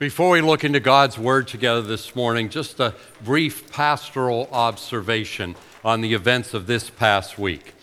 Before 0.00 0.30
we 0.30 0.40
look 0.40 0.64
into 0.64 0.80
God's 0.80 1.18
Word 1.18 1.46
together 1.46 1.82
this 1.82 2.16
morning, 2.16 2.48
just 2.48 2.80
a 2.80 2.94
brief 3.22 3.70
pastoral 3.70 4.48
observation 4.50 5.56
on 5.84 6.00
the 6.00 6.14
events 6.14 6.54
of 6.54 6.66
this 6.66 6.88
past 6.88 7.38
week. 7.38 7.74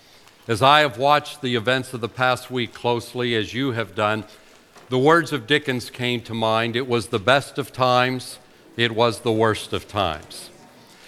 As 0.48 0.64
I 0.64 0.80
have 0.80 0.98
watched 0.98 1.44
the 1.44 1.54
events 1.54 1.94
of 1.94 2.02
the 2.02 2.10
past 2.10 2.50
week 2.50 2.74
closely, 2.74 3.36
as 3.36 3.54
you 3.54 3.74
have 3.74 3.94
done, 3.94 4.24
the 4.90 4.98
words 4.98 5.32
of 5.32 5.46
Dickens 5.46 5.92
came 5.92 6.22
to 6.22 6.34
mind. 6.34 6.76
It 6.76 6.88
was 6.88 7.10
the 7.10 7.20
best 7.20 7.60
of 7.60 7.72
times, 7.72 8.40
it 8.76 8.96
was 8.96 9.20
the 9.20 9.32
worst 9.32 9.72
of 9.72 9.88
times. 9.88 10.50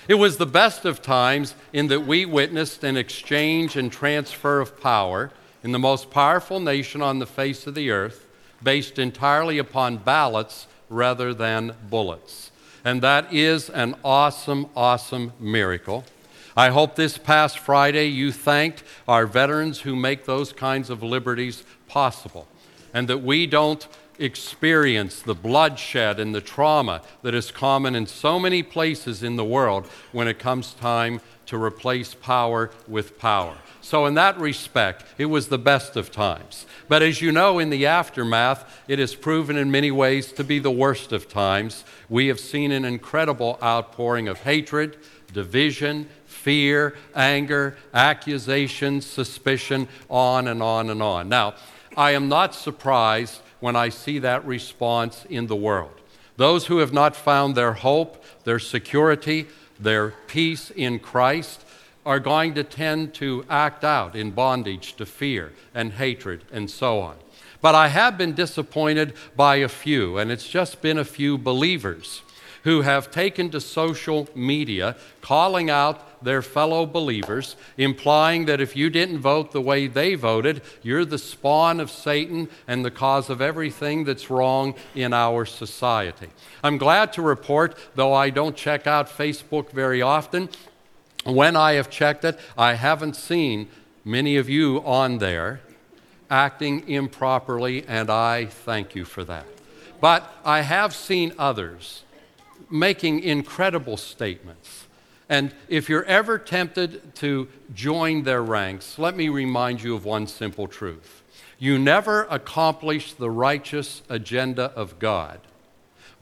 It 0.07 0.19
was 0.19 0.37
the 0.37 0.45
best 0.45 0.85
of 0.85 1.01
times 1.01 1.55
in 1.73 1.87
that 1.87 2.05
we 2.05 2.23
witnessed 2.23 2.83
an 2.83 2.97
exchange 2.97 3.75
and 3.75 3.91
transfer 3.91 4.59
of 4.59 4.79
power 4.79 5.31
in 5.63 5.71
the 5.71 5.79
most 5.79 6.11
powerful 6.11 6.59
nation 6.59 7.01
on 7.01 7.17
the 7.17 7.25
face 7.25 7.65
of 7.65 7.73
the 7.73 7.89
earth, 7.89 8.27
based 8.61 8.99
entirely 8.99 9.57
upon 9.57 9.97
ballots 9.97 10.67
rather 10.89 11.33
than 11.33 11.75
bullets. 11.89 12.51
And 12.83 13.01
that 13.01 13.33
is 13.33 13.69
an 13.69 13.95
awesome, 14.03 14.67
awesome 14.75 15.33
miracle. 15.39 16.05
I 16.57 16.69
hope 16.69 16.95
this 16.95 17.17
past 17.17 17.59
Friday 17.59 18.07
you 18.07 18.31
thanked 18.31 18.83
our 19.07 19.25
veterans 19.25 19.81
who 19.81 19.95
make 19.95 20.25
those 20.25 20.51
kinds 20.51 20.89
of 20.89 21.03
liberties 21.03 21.63
possible, 21.87 22.47
and 22.93 23.07
that 23.07 23.19
we 23.19 23.45
don't 23.45 23.87
experience 24.17 25.21
the 25.21 25.35
bloodshed 25.35 26.19
and 26.19 26.35
the 26.35 26.41
trauma 26.41 27.01
that 27.21 27.33
is 27.33 27.51
common 27.51 27.95
in 27.95 28.05
so 28.05 28.37
many 28.37 28.61
places 28.61 29.23
in 29.23 29.37
the 29.37 29.45
world 29.45 29.85
when 30.11 30.27
it 30.27 30.39
comes 30.39 30.73
time 30.73 31.21
to 31.45 31.61
replace 31.61 32.13
power 32.13 32.69
with 32.87 33.17
power. 33.17 33.55
So, 33.89 34.05
in 34.05 34.13
that 34.13 34.39
respect, 34.39 35.03
it 35.17 35.25
was 35.25 35.47
the 35.47 35.57
best 35.57 35.95
of 35.95 36.11
times. 36.11 36.67
But 36.87 37.01
as 37.01 37.23
you 37.23 37.31
know, 37.31 37.57
in 37.57 37.71
the 37.71 37.87
aftermath, 37.87 38.83
it 38.87 38.99
has 38.99 39.15
proven 39.15 39.57
in 39.57 39.71
many 39.71 39.89
ways 39.89 40.31
to 40.33 40.43
be 40.43 40.59
the 40.59 40.69
worst 40.69 41.11
of 41.11 41.27
times. 41.27 41.83
We 42.07 42.27
have 42.27 42.39
seen 42.39 42.71
an 42.71 42.85
incredible 42.85 43.57
outpouring 43.63 44.27
of 44.27 44.41
hatred, 44.41 44.97
division, 45.33 46.07
fear, 46.25 46.97
anger, 47.15 47.77
accusations, 47.91 49.07
suspicion, 49.07 49.87
on 50.07 50.47
and 50.47 50.61
on 50.61 50.91
and 50.91 51.01
on. 51.01 51.27
Now, 51.27 51.55
I 51.97 52.11
am 52.11 52.29
not 52.29 52.53
surprised 52.53 53.41
when 53.59 53.75
I 53.75 53.89
see 53.89 54.19
that 54.19 54.45
response 54.45 55.25
in 55.31 55.47
the 55.47 55.55
world. 55.55 55.99
Those 56.37 56.67
who 56.67 56.77
have 56.77 56.93
not 56.93 57.15
found 57.15 57.55
their 57.55 57.73
hope, 57.73 58.23
their 58.43 58.59
security, 58.59 59.47
their 59.79 60.11
peace 60.27 60.69
in 60.69 60.99
Christ 60.99 61.65
are 62.05 62.19
going 62.19 62.53
to 62.55 62.63
tend 62.63 63.13
to 63.15 63.45
act 63.49 63.83
out 63.83 64.15
in 64.15 64.31
bondage 64.31 64.95
to 64.95 65.05
fear 65.05 65.51
and 65.73 65.93
hatred 65.93 66.43
and 66.51 66.69
so 66.69 66.99
on. 66.99 67.15
But 67.61 67.75
I 67.75 67.89
have 67.89 68.17
been 68.17 68.33
disappointed 68.33 69.13
by 69.35 69.57
a 69.57 69.67
few, 69.67 70.17
and 70.17 70.31
it's 70.31 70.47
just 70.47 70.81
been 70.81 70.97
a 70.97 71.05
few 71.05 71.37
believers 71.37 72.21
who 72.63 72.81
have 72.81 73.11
taken 73.11 73.49
to 73.49 73.61
social 73.61 74.27
media 74.35 74.95
calling 75.21 75.69
out 75.69 76.23
their 76.23 76.41
fellow 76.41 76.85
believers, 76.85 77.55
implying 77.77 78.45
that 78.45 78.59
if 78.59 78.75
you 78.75 78.89
didn't 78.89 79.19
vote 79.19 79.51
the 79.51 79.61
way 79.61 79.87
they 79.87 80.15
voted, 80.15 80.61
you're 80.81 81.05
the 81.05 81.17
spawn 81.17 81.79
of 81.79 81.89
Satan 81.89 82.49
and 82.67 82.83
the 82.83 82.91
cause 82.91 83.29
of 83.29 83.41
everything 83.41 84.03
that's 84.03 84.29
wrong 84.29 84.75
in 84.95 85.13
our 85.13 85.45
society. 85.45 86.27
I'm 86.63 86.77
glad 86.77 87.13
to 87.13 87.21
report, 87.21 87.77
though 87.95 88.13
I 88.13 88.29
don't 88.29 88.55
check 88.55 88.87
out 88.87 89.07
Facebook 89.07 89.71
very 89.71 90.01
often, 90.01 90.49
when 91.25 91.55
I 91.55 91.73
have 91.73 91.89
checked 91.89 92.23
it, 92.25 92.39
I 92.57 92.73
haven't 92.73 93.15
seen 93.15 93.67
many 94.05 94.37
of 94.37 94.49
you 94.49 94.83
on 94.85 95.17
there 95.17 95.61
acting 96.29 96.87
improperly, 96.87 97.85
and 97.87 98.09
I 98.09 98.45
thank 98.45 98.95
you 98.95 99.05
for 99.05 99.23
that. 99.25 99.45
But 99.99 100.31
I 100.45 100.61
have 100.61 100.95
seen 100.95 101.33
others 101.37 102.03
making 102.69 103.21
incredible 103.21 103.97
statements. 103.97 104.85
And 105.27 105.53
if 105.67 105.89
you're 105.89 106.05
ever 106.05 106.39
tempted 106.39 107.15
to 107.15 107.47
join 107.73 108.23
their 108.23 108.41
ranks, 108.41 108.97
let 108.97 109.15
me 109.15 109.29
remind 109.29 109.83
you 109.83 109.95
of 109.95 110.05
one 110.05 110.27
simple 110.27 110.67
truth. 110.67 111.23
You 111.57 111.77
never 111.77 112.23
accomplish 112.25 113.13
the 113.13 113.29
righteous 113.29 114.01
agenda 114.09 114.71
of 114.75 114.97
God 114.97 115.39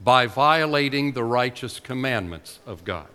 by 0.00 0.26
violating 0.26 1.12
the 1.12 1.24
righteous 1.24 1.80
commandments 1.80 2.58
of 2.66 2.84
God. 2.84 3.08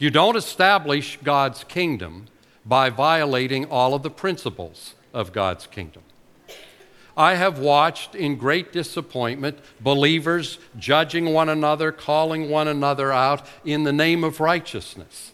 You 0.00 0.10
don't 0.10 0.34
establish 0.34 1.18
God's 1.22 1.62
kingdom 1.62 2.24
by 2.64 2.88
violating 2.88 3.66
all 3.66 3.92
of 3.92 4.02
the 4.02 4.10
principles 4.10 4.94
of 5.12 5.30
God's 5.30 5.66
kingdom. 5.66 6.02
I 7.18 7.34
have 7.34 7.58
watched 7.58 8.14
in 8.14 8.36
great 8.36 8.72
disappointment 8.72 9.58
believers 9.78 10.58
judging 10.78 11.34
one 11.34 11.50
another, 11.50 11.92
calling 11.92 12.48
one 12.48 12.66
another 12.66 13.12
out 13.12 13.46
in 13.62 13.84
the 13.84 13.92
name 13.92 14.24
of 14.24 14.40
righteousness. 14.40 15.32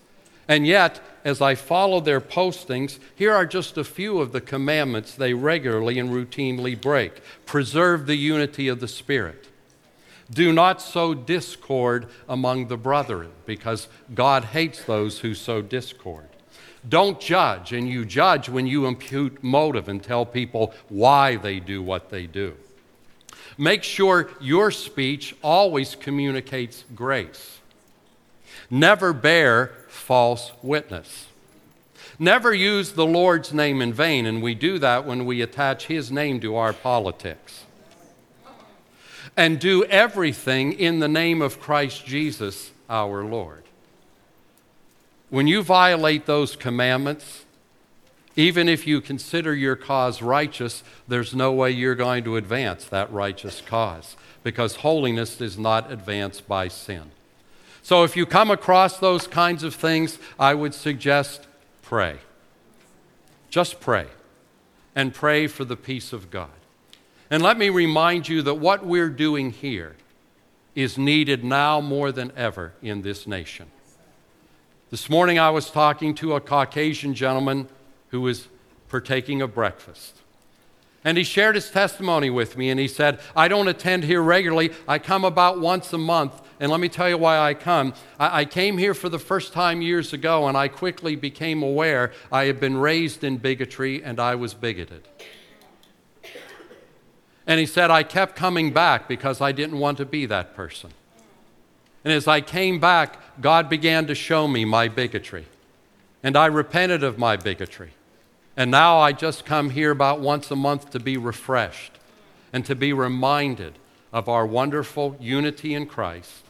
And 0.49 0.66
yet, 0.66 1.00
as 1.25 1.41
I 1.41 1.54
follow 1.54 2.00
their 2.00 2.21
postings, 2.21 2.98
here 3.15 3.33
are 3.33 3.47
just 3.47 3.78
a 3.78 3.84
few 3.84 4.19
of 4.19 4.33
the 4.33 4.41
commandments 4.41 5.15
they 5.15 5.33
regularly 5.33 5.97
and 5.97 6.10
routinely 6.10 6.81
break. 6.81 7.21
Preserve 7.44 8.06
the 8.06 8.16
unity 8.16 8.66
of 8.66 8.81
the 8.81 8.88
Spirit. 8.88 9.47
Do 10.31 10.53
not 10.53 10.82
sow 10.82 11.14
discord 11.14 12.06
among 12.28 12.66
the 12.66 12.76
brethren, 12.76 13.31
because 13.44 13.88
God 14.14 14.47
hates 14.47 14.82
those 14.82 15.20
who 15.20 15.34
sow 15.34 15.62
discord. 15.62 16.28
Don't 16.88 17.20
judge, 17.20 17.72
and 17.72 17.88
you 17.88 18.04
judge 18.04 18.48
when 18.48 18.66
you 18.66 18.86
impute 18.86 19.42
motive 19.42 19.88
and 19.88 20.03
tell 20.03 20.25
people 20.26 20.75
why 20.88 21.36
they 21.36 21.60
do 21.60 21.82
what 21.82 22.10
they 22.10 22.26
do. 22.26 22.54
Make 23.59 23.82
sure 23.82 24.31
your 24.41 24.70
speech 24.70 25.34
always 25.42 25.94
communicates 25.94 26.84
grace. 26.94 27.59
Never 28.69 29.12
bear 29.12 29.72
false 29.88 30.53
witness. 30.62 31.26
Never 32.19 32.53
use 32.53 32.92
the 32.92 33.06
Lord's 33.06 33.53
name 33.53 33.81
in 33.81 33.92
vain, 33.92 34.26
and 34.26 34.42
we 34.42 34.54
do 34.54 34.78
that 34.78 35.06
when 35.06 35.25
we 35.25 35.41
attach 35.41 35.86
His 35.86 36.10
name 36.10 36.41
to 36.41 36.56
our 36.56 36.72
politics 36.72 37.66
and 39.36 39.58
do 39.58 39.84
everything 39.84 40.72
in 40.72 40.98
the 40.98 41.08
name 41.08 41.42
of 41.42 41.60
Christ 41.60 42.06
Jesus 42.06 42.70
our 42.88 43.24
Lord. 43.24 43.64
When 45.28 45.47
you 45.47 45.62
violate 45.62 46.26
those 46.26 46.56
commandments, 46.56 47.44
even 48.36 48.69
if 48.69 48.86
you 48.86 49.00
consider 49.00 49.54
your 49.54 49.76
cause 49.76 50.22
righteous, 50.22 50.82
there's 51.08 51.34
no 51.34 51.52
way 51.52 51.70
you're 51.70 51.94
going 51.94 52.24
to 52.24 52.36
advance 52.36 52.84
that 52.86 53.12
righteous 53.12 53.60
cause 53.60 54.16
because 54.42 54.76
holiness 54.76 55.41
is 55.41 55.58
not 55.58 55.91
advanced 55.91 56.47
by 56.47 56.68
sin. 56.68 57.10
So 57.82 58.04
if 58.04 58.16
you 58.16 58.26
come 58.26 58.50
across 58.50 58.98
those 58.98 59.26
kinds 59.26 59.62
of 59.62 59.74
things, 59.74 60.18
I 60.38 60.54
would 60.54 60.74
suggest 60.74 61.47
pray. 61.82 62.18
Just 63.48 63.80
pray. 63.80 64.06
And 64.94 65.12
pray 65.12 65.47
for 65.47 65.64
the 65.64 65.76
peace 65.76 66.12
of 66.12 66.30
God. 66.30 66.48
And 67.31 67.42
let 67.42 67.59
me 67.59 67.70
remind 67.70 68.28
you 68.28 68.42
that 68.42 68.54
what 68.54 68.87
we're 68.87 69.09
doing 69.09 69.50
here 69.50 69.97
is 70.75 70.97
needed 70.97 71.42
now 71.42 71.81
more 71.81 72.12
than 72.12 72.32
ever 72.37 72.72
in 72.82 73.03
this 73.03 73.26
nation. 73.26 73.66
This 74.91 75.10
morning 75.10 75.38
I 75.38 75.50
was 75.50 75.70
talking 75.70 76.15
to 76.16 76.34
a 76.34 76.41
Caucasian 76.41 77.15
gentleman 77.15 77.69
who 78.10 78.20
was 78.20 78.48
partaking 78.88 79.42
of 79.42 79.54
breakfast. 79.54 80.20
And 81.03 81.19
he 81.19 81.25
shared 81.25 81.54
his 81.54 81.70
testimony 81.70 82.31
with 82.31 82.56
me, 82.56 82.69
and 82.69 82.81
he 82.81 82.88
said, 82.88 83.20
I 83.34 83.48
don't 83.48 83.69
attend 83.69 84.04
here 84.04 84.22
regularly. 84.22 84.72
I 84.88 84.98
come 84.98 85.25
about 85.25 85.60
once 85.60 85.92
a 85.92 85.98
month. 85.98 86.42
And 86.59 86.70
let 86.70 86.81
me 86.81 86.88
tell 86.88 87.09
you 87.09 87.19
why 87.19 87.38
I 87.38 87.54
come. 87.54 87.94
I, 88.19 88.41
I, 88.41 88.44
came 88.44 88.78
here 88.78 88.94
for 88.94 89.09
the 89.09 89.19
first 89.19 89.53
time 89.53 89.82
years 89.82 90.12
ago, 90.12 90.48
and 90.48 90.56
I 90.56 90.69
quickly 90.69 91.15
became 91.15 91.62
aware 91.62 92.12
I 92.32 92.47
had 92.47 92.59
been 92.59 92.76
raised 92.76 93.22
in 93.22 93.36
bigotry 93.36 94.03
and 94.03 94.19
I 94.19 94.34
was 94.34 94.54
bigoted. 94.54 95.06
And 97.47 97.61
he 97.61 97.67
said, 97.67 97.91
I 97.91 98.03
kept 98.03 98.34
coming 98.34 98.73
back 98.73 99.09
because 99.09 99.41
I 99.41 99.53
didn't 99.53 99.79
want 99.79 99.99
to 99.99 100.05
be 100.05 100.27
that 100.27 100.54
person. 100.54 100.91
And 102.04 102.13
as 102.13 102.27
I 102.27 102.41
came 102.41 102.78
back, 102.81 103.41
God 103.41 103.69
began 103.69 104.07
to 104.07 104.15
show 104.15 104.48
me 104.48 104.65
my 104.65 104.89
bigotry. 104.89 105.47
And 106.22 106.37
I 106.37 106.47
repented 106.47 107.03
of 107.03 107.19
my 107.19 107.37
bigotry. 107.37 107.91
And 108.57 108.71
now 108.71 108.98
I 108.98 109.13
just 109.13 109.45
come 109.45 109.71
here 109.71 109.91
about 109.91 110.21
once 110.21 110.51
a 110.51 110.57
month 110.57 110.91
to 110.91 111.01
be 111.01 111.16
refreshed 111.16 111.93
and 112.53 112.65
to 112.66 112.75
be 112.75 112.93
reminded 112.93 113.78
of 114.13 114.28
our 114.28 114.47
wonderful 114.47 115.16
unity 115.21 115.75
in 115.75 115.87
Christ 115.87 116.45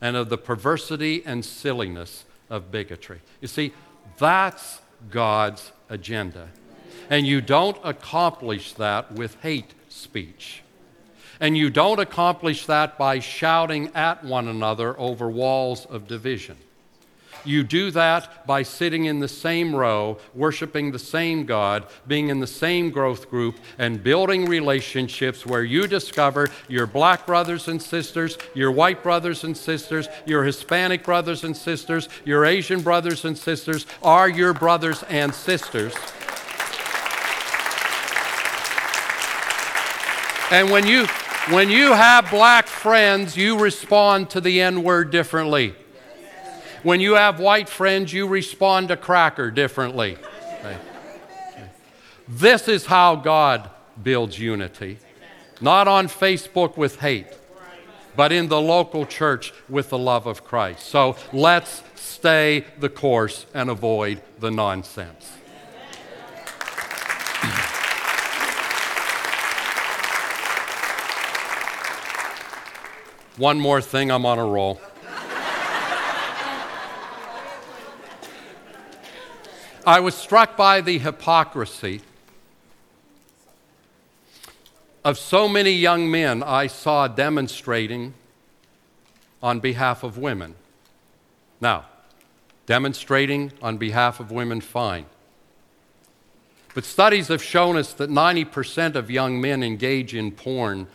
and 0.00 0.16
of 0.16 0.28
the 0.28 0.38
perversity 0.38 1.22
and 1.26 1.44
silliness 1.44 2.24
of 2.48 2.70
bigotry. 2.70 3.20
You 3.40 3.48
see, 3.48 3.72
that's 4.18 4.80
God's 5.10 5.72
agenda. 5.88 6.48
And 7.10 7.26
you 7.26 7.40
don't 7.40 7.76
accomplish 7.84 8.72
that 8.74 9.12
with 9.12 9.36
hate 9.42 9.74
speech. 9.92 10.62
And 11.40 11.56
you 11.56 11.70
don't 11.70 11.98
accomplish 11.98 12.66
that 12.66 12.96
by 12.98 13.18
shouting 13.18 13.90
at 13.94 14.24
one 14.24 14.48
another 14.48 14.98
over 14.98 15.28
walls 15.28 15.86
of 15.86 16.06
division. 16.06 16.56
You 17.44 17.64
do 17.64 17.90
that 17.90 18.46
by 18.46 18.62
sitting 18.62 19.06
in 19.06 19.18
the 19.18 19.28
same 19.28 19.74
row, 19.74 20.18
worshiping 20.34 20.92
the 20.92 20.98
same 20.98 21.44
God, 21.44 21.86
being 22.06 22.28
in 22.28 22.38
the 22.38 22.46
same 22.46 22.90
growth 22.90 23.28
group, 23.28 23.58
and 23.78 24.02
building 24.02 24.46
relationships 24.46 25.44
where 25.44 25.64
you 25.64 25.88
discover 25.88 26.48
your 26.68 26.86
black 26.86 27.26
brothers 27.26 27.66
and 27.66 27.82
sisters, 27.82 28.38
your 28.54 28.70
white 28.70 29.02
brothers 29.02 29.42
and 29.42 29.56
sisters, 29.56 30.08
your 30.24 30.44
Hispanic 30.44 31.02
brothers 31.02 31.42
and 31.42 31.56
sisters, 31.56 32.08
your 32.24 32.44
Asian 32.44 32.80
brothers 32.80 33.24
and 33.24 33.36
sisters 33.36 33.86
are 34.02 34.28
your 34.28 34.54
brothers 34.54 35.02
and 35.04 35.34
sisters. 35.34 35.94
And 40.52 40.70
when 40.70 40.86
you, 40.86 41.06
when 41.48 41.70
you 41.70 41.94
have 41.94 42.28
black 42.28 42.66
friends, 42.66 43.38
you 43.38 43.58
respond 43.58 44.28
to 44.30 44.40
the 44.40 44.60
N 44.60 44.82
word 44.82 45.10
differently. 45.10 45.74
When 46.82 47.00
you 47.00 47.14
have 47.14 47.40
white 47.40 47.70
friends, 47.70 48.12
you 48.12 48.28
respond 48.28 48.88
to 48.88 48.98
cracker 48.98 49.50
differently. 49.50 50.18
Okay. 50.58 50.76
This 52.28 52.68
is 52.68 52.84
how 52.84 53.16
God 53.16 53.70
builds 54.02 54.38
unity. 54.38 54.98
Not 55.62 55.88
on 55.88 56.06
Facebook 56.06 56.76
with 56.76 57.00
hate, 57.00 57.28
but 58.14 58.30
in 58.30 58.48
the 58.48 58.60
local 58.60 59.06
church 59.06 59.54
with 59.70 59.88
the 59.88 59.96
love 59.96 60.26
of 60.26 60.44
Christ. 60.44 60.86
So 60.86 61.16
let's 61.32 61.82
stay 61.94 62.66
the 62.78 62.90
course 62.90 63.46
and 63.54 63.70
avoid 63.70 64.20
the 64.38 64.50
nonsense. 64.50 65.32
One 73.36 73.58
more 73.58 73.80
thing, 73.80 74.10
I'm 74.10 74.26
on 74.26 74.38
a 74.38 74.44
roll. 74.44 74.80
I 79.86 80.00
was 80.00 80.14
struck 80.14 80.56
by 80.56 80.80
the 80.80 80.98
hypocrisy 80.98 82.02
of 85.04 85.18
so 85.18 85.48
many 85.48 85.72
young 85.72 86.10
men 86.10 86.42
I 86.42 86.66
saw 86.66 87.08
demonstrating 87.08 88.14
on 89.42 89.60
behalf 89.60 90.04
of 90.04 90.18
women. 90.18 90.54
Now, 91.60 91.86
demonstrating 92.66 93.52
on 93.60 93.78
behalf 93.78 94.20
of 94.20 94.30
women, 94.30 94.60
fine. 94.60 95.06
But 96.74 96.84
studies 96.84 97.28
have 97.28 97.42
shown 97.42 97.76
us 97.76 97.92
that 97.94 98.08
90% 98.08 98.94
of 98.94 99.10
young 99.10 99.40
men 99.40 99.62
engage 99.62 100.14
in 100.14 100.32
porn 100.32 100.86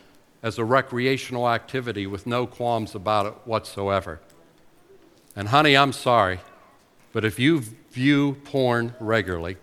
as 0.43 0.57
a 0.57 0.65
recreational 0.65 1.49
activity 1.49 2.07
with 2.07 2.27
no 2.27 2.45
qualms 2.45 2.95
about 2.95 3.25
it 3.25 3.33
whatsoever. 3.45 4.19
And, 5.35 5.49
honey, 5.49 5.75
I'm 5.75 5.93
sorry, 5.93 6.39
but 7.13 7.25
if 7.25 7.39
you 7.39 7.63
view 7.91 8.37
porn 8.43 8.95
regularly, 8.99 9.57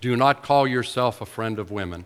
do 0.00 0.16
not 0.16 0.42
call 0.42 0.66
yourself 0.66 1.20
a 1.20 1.26
friend 1.26 1.58
of 1.58 1.70
women. 1.70 2.04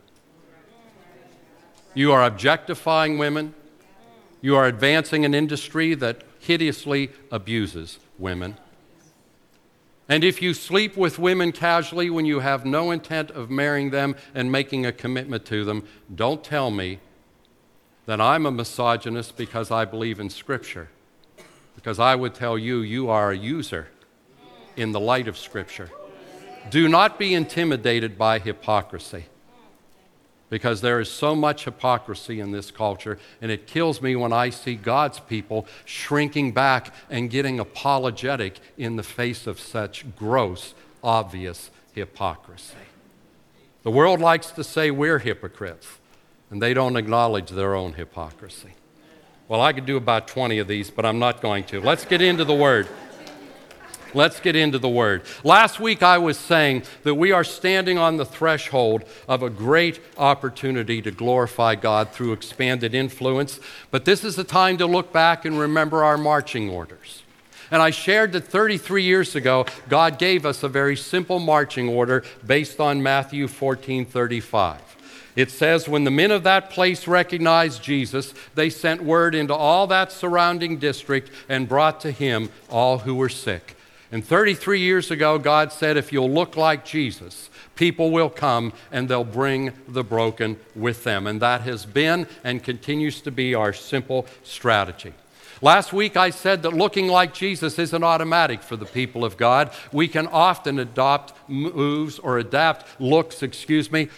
You 1.95 2.13
are 2.13 2.23
objectifying 2.23 3.19
women. 3.19 3.55
You 4.41 4.55
are 4.55 4.67
advancing 4.67 5.25
an 5.25 5.35
industry 5.35 5.95
that 5.95 6.23
hideously 6.39 7.11
abuses 7.33 7.99
women. 8.19 8.57
And 10.09 10.25
if 10.25 10.41
you 10.41 10.55
sleep 10.55 10.97
with 10.97 11.19
women 11.19 11.53
casually 11.53 12.09
when 12.09 12.25
you 12.25 12.41
have 12.41 12.65
no 12.65 12.91
intent 12.91 13.31
of 13.33 13.51
marrying 13.51 13.91
them 13.91 14.17
and 14.35 14.51
making 14.51 14.87
a 14.87 14.93
commitment 14.93 15.45
to 15.47 15.65
them, 15.65 15.87
don't 16.15 16.43
tell 16.43 16.71
me 16.71 17.01
that 18.09 18.23
I'm 18.23 18.47
a 18.47 18.51
misogynist 18.51 19.37
because 19.37 19.71
I 19.71 19.85
believe 19.85 20.19
in 20.19 20.31
Scripture. 20.31 20.89
Because 21.77 21.99
I 21.99 22.15
would 22.15 22.35
tell 22.35 22.57
you, 22.57 22.79
you 22.79 23.11
are 23.11 23.33
a 23.33 23.37
user 23.37 23.89
in 24.77 24.93
the 24.93 24.99
light 24.99 25.29
of 25.29 25.37
Scripture. 25.37 25.91
Do 26.71 26.89
not 26.89 27.19
be 27.19 27.35
intimidated 27.35 28.17
by 28.17 28.39
hypocrisy 28.39 29.27
because 30.49 30.81
there 30.81 31.01
is 31.01 31.11
so 31.11 31.37
much 31.37 31.67
hypocrisy 31.67 32.41
in 32.41 32.51
this 32.51 32.71
culture, 32.71 33.19
and 33.43 33.51
it 33.51 33.67
kills 33.67 34.01
me 34.01 34.17
when 34.17 34.33
I 34.33 34.49
see 34.49 34.75
God's 34.75 35.21
people 35.21 35.67
shrinking 35.85 36.53
back 36.53 36.95
and 37.11 37.29
getting 37.29 37.61
apologetic 37.61 38.59
in 38.79 38.97
the 38.97 39.03
face 39.03 39.47
of 39.47 39.61
such 39.61 40.07
gross, 40.17 40.73
obvious 41.05 41.71
hypocrisy. 41.93 42.75
The 43.83 43.91
world 43.91 44.19
likes 44.19 44.51
to 44.53 44.65
say 44.65 44.91
we're 44.91 45.19
hypocrites 45.19 45.99
and 46.51 46.63
they 46.63 46.75
don't 46.75 46.97
acknowledge 46.97 47.51
their 47.51 47.75
own 47.75 47.95
hypocrisy. 47.95 48.75
Well, 49.49 49.61
I 49.61 49.73
could 49.73 49.87
do 49.87 49.97
about 49.97 50.29
20 50.29 50.59
of 50.59 50.69
these, 50.69 50.91
but 50.91 51.07
I'm 51.07 51.19
not 51.19 51.41
going 51.41 51.65
to. 51.65 51.81
Let's 51.81 52.05
get 52.05 52.21
into 52.21 52.45
the 52.45 52.55
Word. 52.55 52.87
Let's 54.15 54.41
get 54.41 54.57
into 54.57 54.79
the 54.79 54.89
Word. 54.89 55.23
Last 55.45 55.81
week 55.81 56.03
I 56.03 56.19
was 56.19 56.39
saying 56.39 56.85
that 57.03 57.15
we 57.15 57.33
are 57.33 57.45
standing 57.45 57.99
on 57.99 58.17
the 58.17 58.25
threshold 58.25 59.05
of 59.27 59.43
a 59.43 59.51
great 59.51 60.01
opportunity 60.17 61.03
to 61.03 61.11
glorify 61.11 61.75
God 61.75 62.11
through 62.11 62.33
expanded 62.33 62.95
influence, 62.95 63.61
but 63.91 64.05
this 64.05 64.25
is 64.25 64.37
the 64.37 64.45
time 64.45 64.79
to 64.79 64.87
look 64.87 65.13
back 65.13 65.45
and 65.45 65.59
remember 65.59 66.05
our 66.05 66.17
marching 66.17 66.71
orders. 66.71 67.23
And 67.71 67.83
I 67.83 67.91
shared 67.91 68.33
that 68.33 68.45
33 68.45 69.03
years 69.03 69.35
ago, 69.35 69.67
God 69.91 70.19
gave 70.19 70.47
us 70.47 70.63
a 70.63 70.69
very 70.69 70.97
simple 70.97 71.39
marching 71.39 71.89
order 71.89 72.25
based 72.47 72.81
on 72.81 73.03
Matthew 73.03 73.47
14 73.47 74.07
35. 74.07 74.88
It 75.39 75.53
says, 75.53 75.89
When 75.89 76.03
the 76.03 76.11
men 76.11 76.33
of 76.33 76.43
that 76.43 76.69
place 76.69 77.07
recognized 77.07 77.81
Jesus, 77.81 78.35
they 78.57 78.69
sent 78.69 79.05
word 79.05 79.37
into 79.37 79.55
all 79.55 79.87
that 79.87 80.11
surrounding 80.11 80.79
district 80.79 81.31
and 81.49 81.69
brought 81.69 82.01
to 82.01 82.11
him 82.11 82.51
all 82.69 82.99
who 82.99 83.15
were 83.15 83.29
sick. 83.29 83.77
And 84.11 84.25
33 84.25 84.81
years 84.81 85.13
ago, 85.13 85.39
God 85.39 85.73
said, 85.73 85.97
If 85.97 86.13
you'll 86.13 86.29
look 86.29 86.57
like 86.57 86.85
Jesus, 86.85 87.51
people 87.77 88.11
will 88.11 88.31
come 88.31 88.73
and 88.91 89.09
they'll 89.09 89.23
bring 89.23 89.75
the 89.87 90.03
broken 90.03 90.59
with 90.75 91.05
them. 91.05 91.29
And 91.29 91.41
that 91.41 91.61
has 91.61 91.87
been 91.87 92.27
and 92.43 92.61
continues 92.61 93.21
to 93.21 93.31
be 93.31 93.55
our 93.55 93.73
simple 93.73 94.27
strategy. 94.43 95.13
Last 95.63 95.93
week 95.93 96.17
I 96.17 96.31
said 96.31 96.63
that 96.63 96.71
looking 96.71 97.07
like 97.07 97.33
Jesus 97.33 97.79
isn't 97.79 98.03
automatic 98.03 98.61
for 98.61 98.75
the 98.75 98.87
people 98.87 99.25
of 99.25 99.37
God. 99.37 99.71
We 99.93 100.09
can 100.09 100.27
often 100.27 100.81
adopt 100.81 101.33
moves 101.49 102.19
or 102.19 102.39
adapt 102.39 103.01
looks, 103.01 103.45
excuse 103.45 103.93
me, 103.93 104.09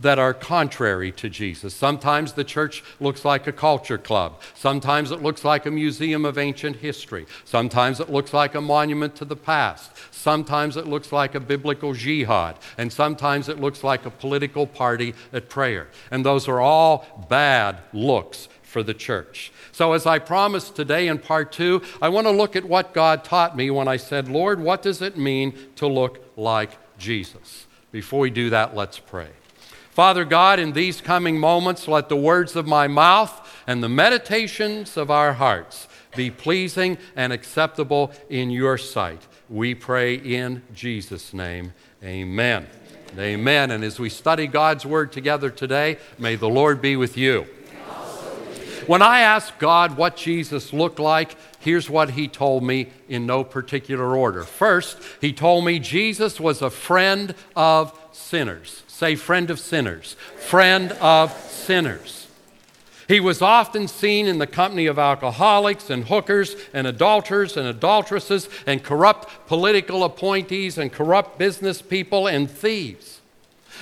that 0.00 0.18
are 0.18 0.34
contrary 0.34 1.10
to 1.12 1.28
Jesus. 1.28 1.74
Sometimes 1.74 2.34
the 2.34 2.44
church 2.44 2.84
looks 3.00 3.24
like 3.24 3.46
a 3.46 3.52
culture 3.52 3.98
club. 3.98 4.40
Sometimes 4.54 5.10
it 5.10 5.22
looks 5.22 5.44
like 5.44 5.66
a 5.66 5.70
museum 5.70 6.24
of 6.24 6.38
ancient 6.38 6.76
history. 6.76 7.26
Sometimes 7.44 8.00
it 8.00 8.10
looks 8.10 8.34
like 8.34 8.54
a 8.54 8.60
monument 8.60 9.16
to 9.16 9.24
the 9.24 9.36
past. 9.36 9.92
Sometimes 10.10 10.76
it 10.76 10.86
looks 10.86 11.12
like 11.12 11.34
a 11.34 11.40
biblical 11.40 11.94
jihad. 11.94 12.58
And 12.76 12.92
sometimes 12.92 13.48
it 13.48 13.60
looks 13.60 13.82
like 13.82 14.04
a 14.04 14.10
political 14.10 14.66
party 14.66 15.14
at 15.32 15.48
prayer. 15.48 15.88
And 16.10 16.24
those 16.24 16.46
are 16.48 16.60
all 16.60 17.26
bad 17.28 17.80
looks 17.92 18.48
for 18.62 18.82
the 18.82 18.94
church. 18.94 19.52
So, 19.72 19.92
as 19.94 20.04
I 20.04 20.18
promised 20.18 20.76
today 20.76 21.08
in 21.08 21.18
part 21.18 21.52
two, 21.52 21.80
I 22.02 22.10
want 22.10 22.26
to 22.26 22.30
look 22.30 22.56
at 22.56 22.64
what 22.64 22.92
God 22.92 23.24
taught 23.24 23.56
me 23.56 23.70
when 23.70 23.88
I 23.88 23.96
said, 23.96 24.28
Lord, 24.28 24.60
what 24.60 24.82
does 24.82 25.00
it 25.00 25.16
mean 25.16 25.54
to 25.76 25.86
look 25.86 26.32
like 26.36 26.76
Jesus? 26.98 27.66
Before 27.92 28.20
we 28.20 28.30
do 28.30 28.50
that, 28.50 28.74
let's 28.74 28.98
pray. 28.98 29.28
Father 29.96 30.26
God, 30.26 30.58
in 30.58 30.74
these 30.74 31.00
coming 31.00 31.38
moments, 31.38 31.88
let 31.88 32.10
the 32.10 32.16
words 32.16 32.54
of 32.54 32.66
my 32.66 32.86
mouth 32.86 33.32
and 33.66 33.82
the 33.82 33.88
meditations 33.88 34.98
of 34.98 35.10
our 35.10 35.32
hearts 35.32 35.88
be 36.14 36.30
pleasing 36.30 36.98
and 37.16 37.32
acceptable 37.32 38.12
in 38.28 38.50
your 38.50 38.76
sight. 38.76 39.26
We 39.48 39.74
pray 39.74 40.16
in 40.16 40.62
Jesus' 40.74 41.32
name. 41.32 41.72
Amen. 42.04 42.66
Amen. 43.18 43.70
And 43.70 43.82
as 43.82 43.98
we 43.98 44.10
study 44.10 44.46
God's 44.46 44.84
word 44.84 45.12
together 45.12 45.48
today, 45.48 45.96
may 46.18 46.36
the 46.36 46.50
Lord 46.50 46.82
be 46.82 46.96
with 46.96 47.16
you. 47.16 47.46
When 48.86 49.00
I 49.00 49.20
asked 49.20 49.58
God 49.58 49.96
what 49.96 50.14
Jesus 50.14 50.74
looked 50.74 50.98
like, 50.98 51.36
here's 51.58 51.88
what 51.88 52.10
he 52.10 52.28
told 52.28 52.62
me 52.62 52.90
in 53.08 53.24
no 53.24 53.44
particular 53.44 54.14
order. 54.14 54.42
First, 54.42 54.98
he 55.22 55.32
told 55.32 55.64
me 55.64 55.78
Jesus 55.78 56.38
was 56.38 56.60
a 56.60 56.68
friend 56.68 57.34
of 57.56 57.98
sinners. 58.16 58.82
Say, 58.88 59.14
friend 59.14 59.50
of 59.50 59.60
sinners. 59.60 60.16
Friend 60.36 60.92
of 60.92 61.32
sinners. 61.32 62.26
He 63.08 63.20
was 63.20 63.40
often 63.40 63.86
seen 63.86 64.26
in 64.26 64.38
the 64.38 64.46
company 64.46 64.86
of 64.86 64.98
alcoholics 64.98 65.90
and 65.90 66.04
hookers 66.04 66.56
and 66.72 66.86
adulterers 66.86 67.56
and 67.56 67.68
adulteresses 67.68 68.48
and 68.66 68.82
corrupt 68.82 69.46
political 69.46 70.02
appointees 70.02 70.76
and 70.76 70.92
corrupt 70.92 71.38
business 71.38 71.82
people 71.82 72.26
and 72.26 72.50
thieves. 72.50 73.20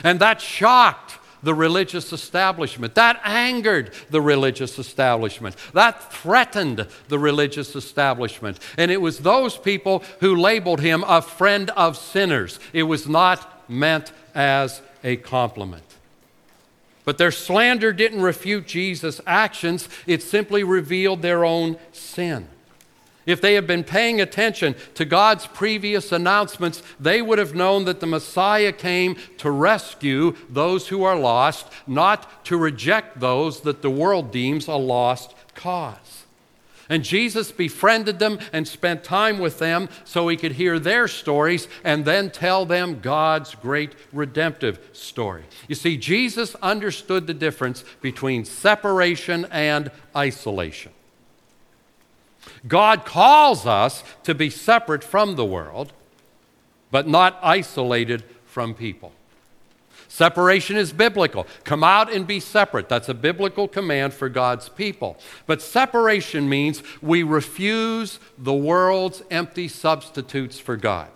And 0.02 0.20
that 0.20 0.40
shocked 0.42 1.18
the 1.42 1.54
religious 1.54 2.12
establishment. 2.12 2.94
That 2.94 3.20
angered 3.24 3.92
the 4.10 4.20
religious 4.20 4.78
establishment. 4.78 5.56
That 5.72 6.12
threatened 6.12 6.86
the 7.08 7.18
religious 7.18 7.76
establishment. 7.76 8.58
And 8.76 8.90
it 8.90 9.00
was 9.00 9.20
those 9.20 9.56
people 9.56 10.02
who 10.20 10.36
labeled 10.36 10.80
him 10.80 11.04
a 11.06 11.22
friend 11.22 11.70
of 11.70 11.96
sinners. 11.96 12.58
It 12.72 12.84
was 12.84 13.08
not 13.08 13.53
meant 13.68 14.12
as 14.34 14.82
a 15.02 15.16
compliment. 15.16 15.84
But 17.04 17.18
their 17.18 17.30
slander 17.30 17.92
didn't 17.92 18.22
refute 18.22 18.66
Jesus' 18.66 19.20
actions, 19.26 19.88
it 20.06 20.22
simply 20.22 20.64
revealed 20.64 21.22
their 21.22 21.44
own 21.44 21.76
sin. 21.92 22.48
If 23.26 23.40
they 23.40 23.54
had 23.54 23.66
been 23.66 23.84
paying 23.84 24.20
attention 24.20 24.74
to 24.94 25.04
God's 25.04 25.46
previous 25.46 26.12
announcements, 26.12 26.82
they 27.00 27.22
would 27.22 27.38
have 27.38 27.54
known 27.54 27.84
that 27.86 28.00
the 28.00 28.06
Messiah 28.06 28.72
came 28.72 29.16
to 29.38 29.50
rescue 29.50 30.36
those 30.50 30.88
who 30.88 31.04
are 31.04 31.16
lost, 31.16 31.68
not 31.86 32.44
to 32.46 32.58
reject 32.58 33.20
those 33.20 33.62
that 33.62 33.80
the 33.80 33.90
world 33.90 34.30
deems 34.30 34.68
a 34.68 34.74
lost 34.74 35.34
cause. 35.54 36.23
And 36.88 37.02
Jesus 37.02 37.50
befriended 37.50 38.18
them 38.18 38.38
and 38.52 38.68
spent 38.68 39.04
time 39.04 39.38
with 39.38 39.58
them 39.58 39.88
so 40.04 40.28
he 40.28 40.36
could 40.36 40.52
hear 40.52 40.78
their 40.78 41.08
stories 41.08 41.66
and 41.82 42.04
then 42.04 42.30
tell 42.30 42.66
them 42.66 43.00
God's 43.00 43.54
great 43.54 43.94
redemptive 44.12 44.78
story. 44.92 45.44
You 45.68 45.74
see, 45.74 45.96
Jesus 45.96 46.54
understood 46.56 47.26
the 47.26 47.34
difference 47.34 47.84
between 48.00 48.44
separation 48.44 49.46
and 49.50 49.90
isolation. 50.14 50.92
God 52.66 53.04
calls 53.04 53.66
us 53.66 54.04
to 54.24 54.34
be 54.34 54.50
separate 54.50 55.04
from 55.04 55.36
the 55.36 55.44
world, 55.44 55.92
but 56.90 57.08
not 57.08 57.38
isolated 57.42 58.24
from 58.44 58.74
people. 58.74 59.12
Separation 60.14 60.76
is 60.76 60.92
biblical. 60.92 61.44
Come 61.64 61.82
out 61.82 62.12
and 62.12 62.24
be 62.24 62.38
separate. 62.38 62.88
That's 62.88 63.08
a 63.08 63.14
biblical 63.14 63.66
command 63.66 64.14
for 64.14 64.28
God's 64.28 64.68
people. 64.68 65.16
But 65.48 65.60
separation 65.60 66.48
means 66.48 66.84
we 67.02 67.24
refuse 67.24 68.20
the 68.38 68.54
world's 68.54 69.24
empty 69.28 69.66
substitutes 69.66 70.60
for 70.60 70.76
God. 70.76 71.08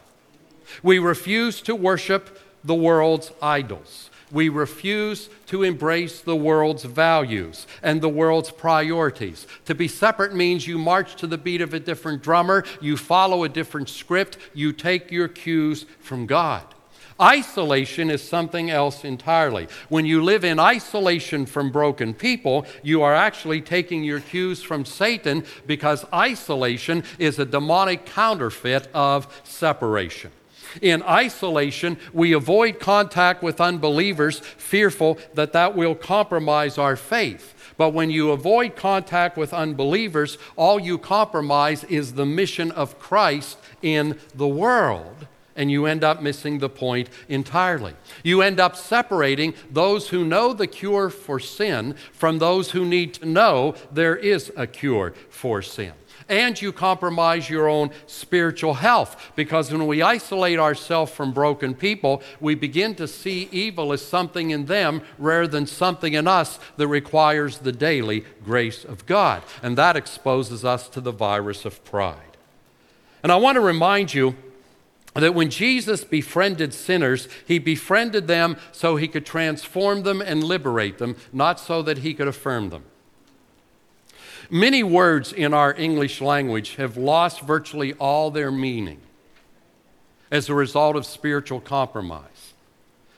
We 0.82 0.98
refuse 0.98 1.60
to 1.62 1.76
worship 1.76 2.40
the 2.64 2.74
world's 2.74 3.30
idols. 3.40 4.10
We 4.32 4.48
refuse 4.48 5.30
to 5.46 5.62
embrace 5.62 6.20
the 6.20 6.34
world's 6.34 6.82
values 6.82 7.68
and 7.84 8.00
the 8.00 8.08
world's 8.08 8.50
priorities. 8.50 9.46
To 9.66 9.76
be 9.76 9.86
separate 9.86 10.34
means 10.34 10.66
you 10.66 10.76
march 10.76 11.14
to 11.20 11.28
the 11.28 11.38
beat 11.38 11.60
of 11.60 11.72
a 11.72 11.78
different 11.78 12.20
drummer, 12.20 12.64
you 12.80 12.96
follow 12.96 13.44
a 13.44 13.48
different 13.48 13.90
script, 13.90 14.38
you 14.54 14.72
take 14.72 15.12
your 15.12 15.28
cues 15.28 15.86
from 16.00 16.26
God. 16.26 16.64
Isolation 17.20 18.10
is 18.10 18.22
something 18.22 18.70
else 18.70 19.04
entirely. 19.04 19.68
When 19.88 20.06
you 20.06 20.22
live 20.22 20.44
in 20.44 20.60
isolation 20.60 21.46
from 21.46 21.70
broken 21.70 22.14
people, 22.14 22.66
you 22.82 23.02
are 23.02 23.14
actually 23.14 23.60
taking 23.60 24.04
your 24.04 24.20
cues 24.20 24.62
from 24.62 24.84
Satan 24.84 25.44
because 25.66 26.04
isolation 26.12 27.04
is 27.18 27.38
a 27.38 27.44
demonic 27.44 28.06
counterfeit 28.06 28.88
of 28.94 29.26
separation. 29.44 30.30
In 30.82 31.02
isolation, 31.02 31.98
we 32.12 32.32
avoid 32.32 32.78
contact 32.78 33.42
with 33.42 33.60
unbelievers, 33.60 34.40
fearful 34.40 35.18
that 35.34 35.52
that 35.52 35.74
will 35.74 35.94
compromise 35.94 36.78
our 36.78 36.96
faith. 36.96 37.54
But 37.76 37.90
when 37.90 38.10
you 38.10 38.32
avoid 38.32 38.76
contact 38.76 39.36
with 39.36 39.54
unbelievers, 39.54 40.36
all 40.56 40.80
you 40.80 40.98
compromise 40.98 41.84
is 41.84 42.14
the 42.14 42.26
mission 42.26 42.70
of 42.72 42.98
Christ 42.98 43.56
in 43.82 44.18
the 44.34 44.48
world. 44.48 45.26
And 45.58 45.70
you 45.70 45.84
end 45.84 46.02
up 46.02 46.22
missing 46.22 46.58
the 46.58 46.70
point 46.70 47.10
entirely. 47.28 47.94
You 48.22 48.40
end 48.40 48.58
up 48.58 48.76
separating 48.76 49.52
those 49.70 50.08
who 50.08 50.24
know 50.24 50.54
the 50.54 50.66
cure 50.66 51.10
for 51.10 51.38
sin 51.38 51.96
from 52.12 52.38
those 52.38 52.70
who 52.70 52.86
need 52.86 53.12
to 53.14 53.26
know 53.26 53.74
there 53.92 54.16
is 54.16 54.50
a 54.56 54.66
cure 54.66 55.12
for 55.28 55.60
sin 55.60 55.92
and 56.28 56.60
you 56.60 56.72
compromise 56.72 57.48
your 57.48 57.68
own 57.68 57.90
spiritual 58.06 58.74
health. 58.74 59.32
Because 59.34 59.72
when 59.72 59.86
we 59.86 60.02
isolate 60.02 60.58
ourselves 60.58 61.12
from 61.12 61.32
broken 61.32 61.74
people, 61.74 62.22
we 62.40 62.54
begin 62.54 62.94
to 62.96 63.08
see 63.08 63.48
evil 63.50 63.92
as 63.92 64.04
something 64.04 64.50
in 64.50 64.66
them 64.66 65.02
rather 65.18 65.46
than 65.46 65.66
something 65.66 66.12
in 66.12 66.28
us 66.28 66.58
that 66.76 66.88
requires 66.88 67.58
the 67.58 67.72
daily 67.72 68.24
grace 68.44 68.84
of 68.84 69.06
God. 69.06 69.42
And 69.62 69.76
that 69.78 69.96
exposes 69.96 70.64
us 70.64 70.88
to 70.90 71.00
the 71.00 71.12
virus 71.12 71.64
of 71.64 71.84
pride. 71.84 72.36
And 73.22 73.32
I 73.32 73.36
want 73.36 73.56
to 73.56 73.60
remind 73.60 74.14
you 74.14 74.36
that 75.22 75.34
when 75.34 75.50
Jesus 75.50 76.04
befriended 76.04 76.74
sinners, 76.74 77.28
he 77.46 77.58
befriended 77.58 78.26
them 78.26 78.56
so 78.72 78.96
he 78.96 79.08
could 79.08 79.26
transform 79.26 80.02
them 80.02 80.20
and 80.20 80.44
liberate 80.44 80.98
them, 80.98 81.16
not 81.32 81.58
so 81.58 81.82
that 81.82 81.98
he 81.98 82.14
could 82.14 82.28
affirm 82.28 82.70
them. 82.70 82.84
Many 84.50 84.82
words 84.82 85.32
in 85.32 85.52
our 85.52 85.74
English 85.74 86.20
language 86.20 86.76
have 86.76 86.96
lost 86.96 87.40
virtually 87.40 87.92
all 87.94 88.30
their 88.30 88.50
meaning 88.50 89.00
as 90.30 90.48
a 90.48 90.54
result 90.54 90.96
of 90.96 91.04
spiritual 91.04 91.60
compromise. 91.60 92.54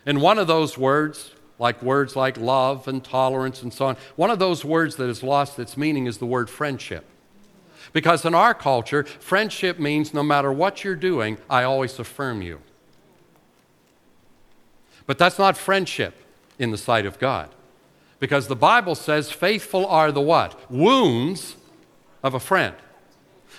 And 0.06 0.20
one 0.20 0.38
of 0.38 0.46
those 0.46 0.76
words, 0.76 1.32
like 1.58 1.82
words 1.82 2.16
like 2.16 2.36
love 2.36 2.88
and 2.88 3.04
tolerance 3.04 3.62
and 3.62 3.72
so 3.72 3.86
on, 3.86 3.96
one 4.16 4.30
of 4.30 4.38
those 4.38 4.64
words 4.64 4.96
that 4.96 5.06
has 5.06 5.22
lost 5.22 5.58
its 5.58 5.76
meaning 5.76 6.06
is 6.06 6.18
the 6.18 6.26
word 6.26 6.50
friendship. 6.50 7.04
Because 7.92 8.24
in 8.24 8.34
our 8.34 8.54
culture, 8.54 9.04
friendship 9.04 9.78
means 9.78 10.14
no 10.14 10.22
matter 10.22 10.52
what 10.52 10.84
you're 10.84 10.94
doing, 10.94 11.38
I 11.48 11.64
always 11.64 11.98
affirm 11.98 12.42
you. 12.42 12.60
But 15.06 15.18
that's 15.18 15.38
not 15.38 15.56
friendship 15.56 16.14
in 16.58 16.70
the 16.70 16.78
sight 16.78 17.06
of 17.06 17.18
God. 17.18 17.50
Because 18.20 18.46
the 18.46 18.56
Bible 18.56 18.94
says 18.94 19.32
faithful 19.32 19.86
are 19.86 20.12
the 20.12 20.20
what? 20.20 20.70
Wounds 20.70 21.56
of 22.22 22.34
a 22.34 22.40
friend. 22.40 22.74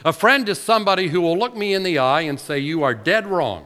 A 0.05 0.13
friend 0.13 0.47
is 0.47 0.59
somebody 0.59 1.09
who 1.09 1.19
will 1.19 1.37
look 1.37 1.55
me 1.55 1.73
in 1.73 1.83
the 1.83 1.97
eye 1.97 2.21
and 2.21 2.39
say, 2.39 2.59
You 2.59 2.83
are 2.83 2.93
dead 2.93 3.27
wrong. 3.27 3.65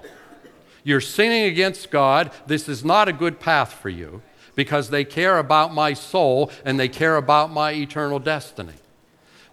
You're 0.83 1.01
sinning 1.01 1.43
against 1.43 1.91
God. 1.91 2.31
This 2.47 2.67
is 2.69 2.83
not 2.83 3.07
a 3.07 3.13
good 3.13 3.39
path 3.39 3.73
for 3.73 3.89
you 3.89 4.21
because 4.55 4.89
they 4.89 5.03
care 5.03 5.37
about 5.37 5.73
my 5.73 5.93
soul 5.93 6.51
and 6.63 6.79
they 6.79 6.87
care 6.87 7.17
about 7.17 7.51
my 7.51 7.71
eternal 7.71 8.19
destiny. 8.19 8.73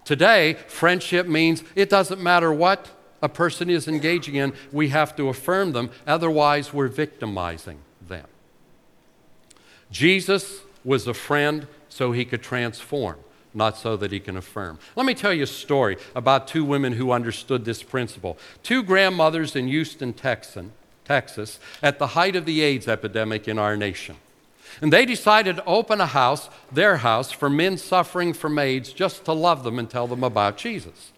Today, 0.05 0.53
friendship 0.67 1.27
means 1.27 1.63
it 1.75 1.89
doesn't 1.89 2.21
matter 2.21 2.51
what 2.51 2.89
a 3.21 3.29
person 3.29 3.69
is 3.69 3.87
engaging 3.87 4.35
in, 4.35 4.53
we 4.71 4.89
have 4.89 5.15
to 5.15 5.29
affirm 5.29 5.71
them, 5.71 5.89
otherwise, 6.05 6.73
we're 6.73 6.89
victimizing 6.89 7.79
them. 8.05 8.25
Jesus 9.89 10.59
was 10.83 11.07
a 11.07 11.13
friend 11.13 11.67
so 11.87 12.11
he 12.11 12.25
could 12.25 12.41
transform, 12.41 13.17
not 13.53 13.77
so 13.77 13.95
that 13.95 14.11
he 14.11 14.19
can 14.19 14.35
affirm. 14.35 14.77
Let 14.97 15.05
me 15.05 15.13
tell 15.13 15.31
you 15.31 15.43
a 15.43 15.47
story 15.47 15.95
about 16.13 16.49
two 16.49 16.65
women 16.65 16.93
who 16.93 17.11
understood 17.11 17.63
this 17.63 17.81
principle. 17.81 18.37
Two 18.61 18.83
grandmothers 18.83 19.55
in 19.55 19.67
Houston, 19.69 20.11
Texan, 20.11 20.73
Texas, 21.05 21.59
at 21.81 21.99
the 21.99 22.07
height 22.07 22.35
of 22.35 22.45
the 22.45 22.61
AIDS 22.61 22.89
epidemic 22.89 23.47
in 23.47 23.57
our 23.57 23.77
nation. 23.77 24.17
And 24.81 24.91
they 24.91 25.05
decided 25.05 25.57
to 25.57 25.65
open 25.65 26.01
a 26.01 26.05
house, 26.05 26.49
their 26.71 26.97
house, 26.97 27.31
for 27.31 27.49
men 27.49 27.77
suffering 27.77 28.33
from 28.33 28.59
AIDS 28.59 28.91
just 28.91 29.25
to 29.25 29.33
love 29.33 29.63
them 29.63 29.79
and 29.79 29.89
tell 29.89 30.07
them 30.07 30.23
about 30.23 30.57
Jesus. 30.57 31.11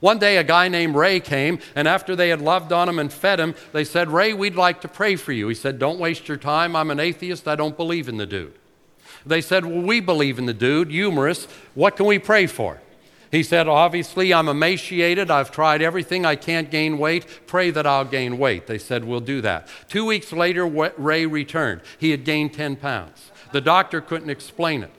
One 0.00 0.18
day, 0.18 0.36
a 0.36 0.42
guy 0.42 0.66
named 0.66 0.96
Ray 0.96 1.20
came, 1.20 1.60
and 1.76 1.86
after 1.86 2.16
they 2.16 2.30
had 2.30 2.40
loved 2.40 2.72
on 2.72 2.88
him 2.88 2.98
and 2.98 3.12
fed 3.12 3.38
him, 3.38 3.54
they 3.72 3.84
said, 3.84 4.10
Ray, 4.10 4.32
we'd 4.32 4.56
like 4.56 4.80
to 4.80 4.88
pray 4.88 5.14
for 5.14 5.30
you. 5.30 5.46
He 5.46 5.54
said, 5.54 5.78
Don't 5.78 6.00
waste 6.00 6.26
your 6.26 6.36
time. 6.36 6.74
I'm 6.74 6.90
an 6.90 6.98
atheist. 6.98 7.46
I 7.46 7.54
don't 7.54 7.76
believe 7.76 8.08
in 8.08 8.16
the 8.16 8.26
dude. 8.26 8.54
They 9.24 9.40
said, 9.40 9.64
Well, 9.64 9.82
we 9.82 10.00
believe 10.00 10.40
in 10.40 10.46
the 10.46 10.54
dude, 10.54 10.90
humorous. 10.90 11.46
What 11.74 11.96
can 11.96 12.06
we 12.06 12.18
pray 12.18 12.46
for? 12.46 12.80
He 13.32 13.42
said, 13.42 13.66
Obviously, 13.66 14.32
I'm 14.32 14.48
emaciated. 14.48 15.30
I've 15.30 15.50
tried 15.50 15.80
everything. 15.80 16.26
I 16.26 16.36
can't 16.36 16.70
gain 16.70 16.98
weight. 16.98 17.26
Pray 17.46 17.70
that 17.70 17.86
I'll 17.86 18.04
gain 18.04 18.36
weight. 18.38 18.66
They 18.66 18.78
said, 18.78 19.04
We'll 19.04 19.20
do 19.20 19.40
that. 19.40 19.66
Two 19.88 20.04
weeks 20.04 20.32
later, 20.32 20.66
Ray 20.66 21.24
returned. 21.24 21.80
He 21.98 22.10
had 22.10 22.24
gained 22.24 22.52
10 22.52 22.76
pounds. 22.76 23.32
The 23.50 23.62
doctor 23.62 24.02
couldn't 24.02 24.28
explain 24.28 24.82
it. 24.82 24.92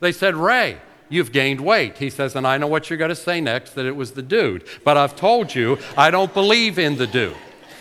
They 0.00 0.10
said, 0.10 0.34
Ray, 0.34 0.78
you've 1.08 1.30
gained 1.30 1.60
weight. 1.60 1.98
He 1.98 2.10
says, 2.10 2.34
And 2.34 2.48
I 2.48 2.58
know 2.58 2.66
what 2.66 2.90
you're 2.90 2.98
going 2.98 3.10
to 3.10 3.14
say 3.14 3.40
next 3.40 3.74
that 3.76 3.86
it 3.86 3.94
was 3.94 4.10
the 4.10 4.22
dude. 4.22 4.66
But 4.84 4.96
I've 4.96 5.14
told 5.14 5.54
you, 5.54 5.78
I 5.96 6.10
don't 6.10 6.34
believe 6.34 6.80
in 6.80 6.96
the 6.96 7.06
dude. 7.06 7.36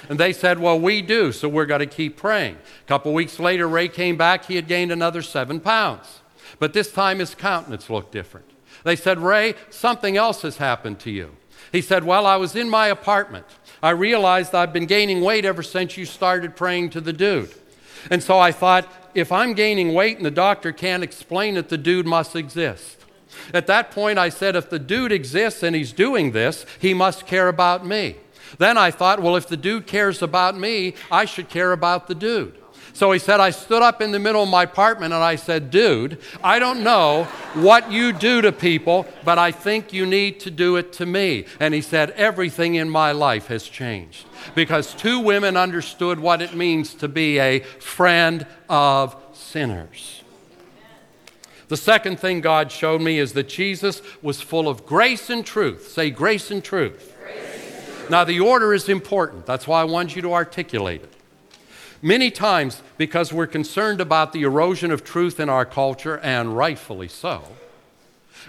And 0.10 0.20
they 0.20 0.32
said, 0.32 0.60
Well, 0.60 0.80
we 0.80 1.02
do, 1.02 1.32
so 1.32 1.50
we're 1.50 1.66
going 1.66 1.80
to 1.80 1.88
keep 1.88 2.18
praying. 2.18 2.56
A 2.56 2.88
couple 2.88 3.16
weeks 3.16 3.40
later, 3.40 3.68
Ray 3.68 3.88
came 3.88 4.16
back. 4.16 4.46
He 4.46 4.58
had 4.58 4.68
gained 4.68 4.92
another 4.92 5.24
seven 5.24 5.60
pounds. 5.60 6.20
But 6.60 6.74
this 6.74 6.92
time 6.92 7.18
his 7.18 7.34
countenance 7.34 7.90
looked 7.90 8.12
different. 8.12 8.46
They 8.88 8.96
said, 8.96 9.20
Ray, 9.20 9.56
something 9.70 10.16
else 10.16 10.44
has 10.44 10.58
happened 10.58 11.00
to 11.00 11.12
you. 11.12 11.36
He 11.74 11.82
said, 11.82 12.06
Well, 12.06 12.26
I 12.26 12.38
was 12.38 12.56
in 12.56 12.70
my 12.70 12.88
apartment. 12.88 13.46
I 13.84 13.90
realized 13.90 14.56
I've 14.56 14.72
been 14.72 14.86
gaining 14.86 15.20
weight 15.20 15.44
ever 15.44 15.62
since 15.62 15.98
you 15.98 16.06
started 16.06 16.56
praying 16.56 16.92
to 16.92 17.02
the 17.02 17.12
dude. 17.12 17.54
And 18.10 18.24
so 18.24 18.40
I 18.40 18.54
thought, 18.54 18.88
if 19.14 19.30
I'm 19.30 19.56
gaining 19.56 19.94
weight 19.94 20.16
and 20.16 20.26
the 20.26 20.32
doctor 20.32 20.72
can't 20.72 21.04
explain 21.04 21.58
it, 21.58 21.68
the 21.68 21.78
dude 21.78 22.06
must 22.06 22.34
exist. 22.34 23.04
At 23.54 23.68
that 23.68 23.92
point, 23.92 24.20
I 24.20 24.30
said, 24.30 24.56
if 24.56 24.70
the 24.70 24.80
dude 24.80 25.12
exists 25.12 25.64
and 25.64 25.76
he's 25.76 25.92
doing 25.92 26.32
this, 26.32 26.66
he 26.80 26.94
must 26.94 27.28
care 27.28 27.50
about 27.50 27.86
me. 27.86 28.16
Then 28.58 28.78
I 28.78 28.92
thought, 28.92 29.22
well, 29.22 29.36
if 29.36 29.50
the 29.50 29.58
dude 29.58 29.86
cares 29.86 30.22
about 30.22 30.58
me, 30.58 30.94
I 31.12 31.26
should 31.26 31.50
care 31.50 31.74
about 31.74 32.08
the 32.08 32.16
dude. 32.16 32.58
So 32.98 33.12
he 33.12 33.20
said, 33.20 33.40
I 33.40 33.52
stood 33.52 33.84
up 33.84 34.02
in 34.02 34.12
the 34.12 34.18
middle 34.18 34.42
of 34.42 34.50
my 34.50 34.64
apartment 34.64 35.14
and 35.14 35.24
I 35.24 35.36
said, 35.36 35.70
Dude, 35.70 36.18
I 36.44 36.58
don't 36.58 36.84
know 36.84 37.26
what 37.54 37.92
you 37.92 38.12
do 38.12 38.42
to 38.42 38.52
people, 38.52 39.06
but 39.24 39.38
I 39.38 39.52
think 39.52 39.94
you 39.94 40.08
need 40.08 40.40
to 40.40 40.50
do 40.50 40.78
it 40.78 40.94
to 40.94 41.06
me. 41.06 41.46
And 41.60 41.76
he 41.76 41.82
said, 41.82 42.10
Everything 42.16 42.74
in 42.74 42.90
my 42.90 43.12
life 43.12 43.50
has 43.50 43.68
changed 43.68 44.26
because 44.56 44.96
two 44.96 45.20
women 45.20 45.56
understood 45.56 46.20
what 46.20 46.42
it 46.42 46.56
means 46.56 46.96
to 46.96 47.08
be 47.08 47.38
a 47.38 47.60
friend 47.60 48.48
of 48.68 49.16
sinners. 49.32 50.24
The 51.68 51.78
second 51.78 52.20
thing 52.20 52.42
God 52.42 52.72
showed 52.72 53.02
me 53.02 53.20
is 53.20 53.34
that 53.34 53.48
Jesus 53.48 54.02
was 54.24 54.42
full 54.42 54.68
of 54.68 54.88
grace 54.88 55.30
and 55.30 55.46
truth. 55.46 55.90
Say 55.90 56.10
grace 56.10 56.50
and 56.50 56.64
truth. 56.64 57.16
Grace 57.22 57.38
and 57.44 57.86
truth. 57.86 58.10
Now, 58.10 58.24
the 58.24 58.40
order 58.40 58.74
is 58.74 58.90
important. 58.90 59.46
That's 59.46 59.68
why 59.68 59.82
I 59.82 59.84
want 59.84 60.16
you 60.16 60.24
to 60.24 60.34
articulate 60.34 61.04
it. 61.04 61.14
Many 62.02 62.30
times, 62.30 62.84
because 62.98 63.34
we're 63.34 63.48
concerned 63.48 64.00
about 64.00 64.32
the 64.32 64.44
erosion 64.44 64.92
of 64.92 65.04
truth 65.04 65.40
in 65.40 65.50
our 65.50 65.66
culture, 65.66 66.20
and 66.20 66.56
rightfully 66.56 67.08
so, 67.08 67.44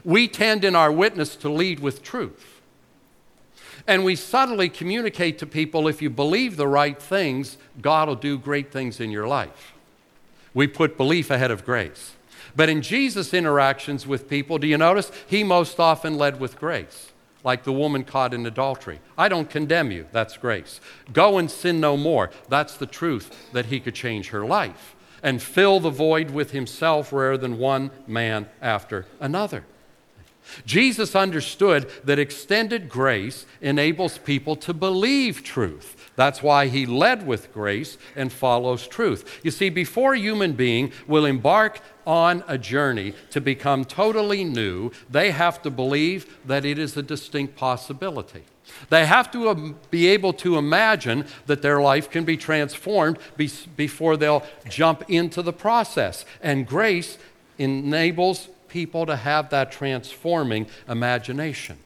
we 0.05 0.29
tend 0.29 0.65
in 0.65 0.77
our 0.77 0.93
witness 0.93 1.35
to 1.37 1.49
lead 1.49 1.81
with 1.81 2.03
truth. 2.03 2.61
And 3.87 4.05
we 4.05 4.17
subtly 4.17 4.69
communicate 4.69 5.39
to 5.39 5.47
people 5.47 5.89
if 5.89 6.03
you 6.03 6.11
believe 6.11 6.57
the 6.57 6.69
right 6.69 7.01
things, 7.01 7.57
God 7.81 8.09
will 8.09 8.17
do 8.17 8.37
great 8.37 8.71
things 8.71 9.01
in 9.01 9.11
your 9.11 9.27
life. 9.27 9.73
We 10.53 10.67
put 10.67 10.99
belief 10.99 11.31
ahead 11.31 11.51
of 11.51 11.65
grace. 11.65 12.15
But 12.55 12.69
in 12.69 12.83
Jesus' 12.83 13.33
interactions 13.33 14.07
with 14.07 14.29
people, 14.29 14.59
do 14.59 14.67
you 14.67 14.77
notice? 14.77 15.11
He 15.27 15.43
most 15.43 15.81
often 15.81 16.19
led 16.19 16.39
with 16.39 16.59
grace, 16.59 17.13
like 17.45 17.65
the 17.65 17.73
woman 17.73 18.05
caught 18.05 18.35
in 18.35 18.47
adultery. 18.47 19.01
I 19.17 19.29
don't 19.29 19.49
condemn 19.49 19.91
you, 19.91 20.07
that's 20.13 20.37
grace. 20.37 20.81
Go 21.13 21.39
and 21.39 21.51
sin 21.51 21.81
no 21.81 21.97
more, 21.97 22.31
that's 22.49 22.77
the 22.77 22.87
truth 22.87 23.53
that 23.53 23.67
he 23.67 23.81
could 23.81 23.95
change 23.95 24.31
her 24.31 24.45
life 24.45 24.95
and 25.23 25.43
fill 25.43 25.81
the 25.81 25.91
void 25.91 26.31
with 26.31 26.53
himself 26.53 27.13
rather 27.13 27.37
than 27.37 27.59
one 27.59 27.91
man 28.07 28.49
after 28.63 29.07
another. 29.21 29.65
Jesus 30.65 31.15
understood 31.15 31.91
that 32.05 32.19
extended 32.19 32.89
grace 32.89 33.47
enables 33.61 34.19
people 34.19 34.57
to 34.57 34.73
believe 34.73 35.43
truth. 35.43 36.11
That's 36.17 36.43
why 36.43 36.67
he 36.67 36.85
led 36.85 37.27
with 37.27 37.53
grace 37.53 37.97
and 38.17 38.33
follows 38.33 38.89
truth. 38.89 39.41
You 39.45 39.51
see, 39.51 39.71
before 39.71 40.15
a 40.15 40.19
human 40.19 40.55
being 40.55 40.93
will 41.07 41.25
embark 41.25 41.81
on 42.07 42.43
a 42.49 42.59
journey 42.59 43.15
to 43.31 43.41
become 43.41 43.85
totally 43.85 44.43
new, 44.43 44.91
they 45.09 45.31
have 45.31 45.63
to 45.63 45.71
believe 45.71 46.39
that 46.45 46.65
it 46.65 46.79
is 46.79 46.97
a 46.97 47.03
distinct 47.03 47.55
possibility. 47.55 48.43
They 48.91 49.07
have 49.07 49.31
to 49.33 49.51
um, 49.51 49.77
be 49.91 50.09
able 50.09 50.33
to 50.35 50.59
imagine 50.59 51.27
that 51.47 51.63
their 51.63 51.81
life 51.81 52.11
can 52.11 52.25
be 52.25 52.37
transformed 52.37 53.19
before 53.77 54.17
they'll 54.17 54.45
jump 54.69 55.09
into 55.09 55.43
the 55.43 55.53
process. 55.53 56.25
And 56.43 56.67
grace 56.67 57.19
enables 57.59 58.49
people 58.69 59.07
to 59.07 59.17
have 59.17 59.51
that 59.51 59.73
transforming 59.73 60.67
imagination. 60.89 61.79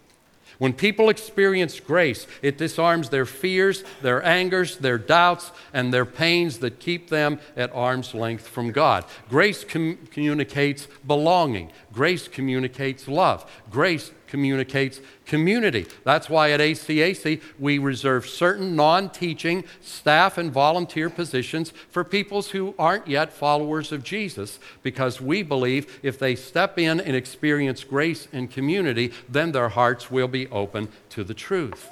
When 0.58 0.72
people 0.72 1.08
experience 1.08 1.80
grace, 1.80 2.26
it 2.40 2.56
disarms 2.56 3.08
their 3.08 3.26
fears, 3.26 3.82
their 4.00 4.24
angers, 4.24 4.76
their 4.76 4.96
doubts, 4.96 5.50
and 5.72 5.92
their 5.92 6.04
pains 6.04 6.58
that 6.58 6.78
keep 6.78 7.10
them 7.10 7.40
at 7.56 7.74
arm's 7.74 8.14
length 8.14 8.46
from 8.46 8.70
God. 8.70 9.04
Grace 9.28 9.64
com- 9.64 9.98
communicates 10.12 10.86
belonging, 11.04 11.72
grace 11.92 12.28
communicates 12.28 13.08
love, 13.08 13.50
grace 13.70 14.12
communicates 14.32 14.98
community. 15.26 15.86
That's 16.04 16.30
why 16.30 16.52
at 16.52 16.60
ACAC 16.60 17.42
we 17.58 17.76
reserve 17.76 18.26
certain 18.26 18.74
non 18.74 19.10
teaching 19.10 19.62
staff 19.82 20.38
and 20.38 20.50
volunteer 20.50 21.10
positions 21.10 21.74
for 21.90 22.02
peoples 22.02 22.48
who 22.48 22.74
aren't 22.78 23.06
yet 23.06 23.30
followers 23.30 23.92
of 23.92 24.02
Jesus 24.02 24.58
because 24.82 25.20
we 25.20 25.42
believe 25.42 26.00
if 26.02 26.18
they 26.18 26.34
step 26.34 26.78
in 26.78 26.98
and 26.98 27.14
experience 27.14 27.84
grace 27.84 28.26
and 28.32 28.50
community, 28.50 29.12
then 29.28 29.52
their 29.52 29.68
hearts 29.68 30.10
will 30.10 30.28
be 30.28 30.48
open 30.48 30.88
to 31.10 31.24
the 31.24 31.34
truth. 31.34 31.90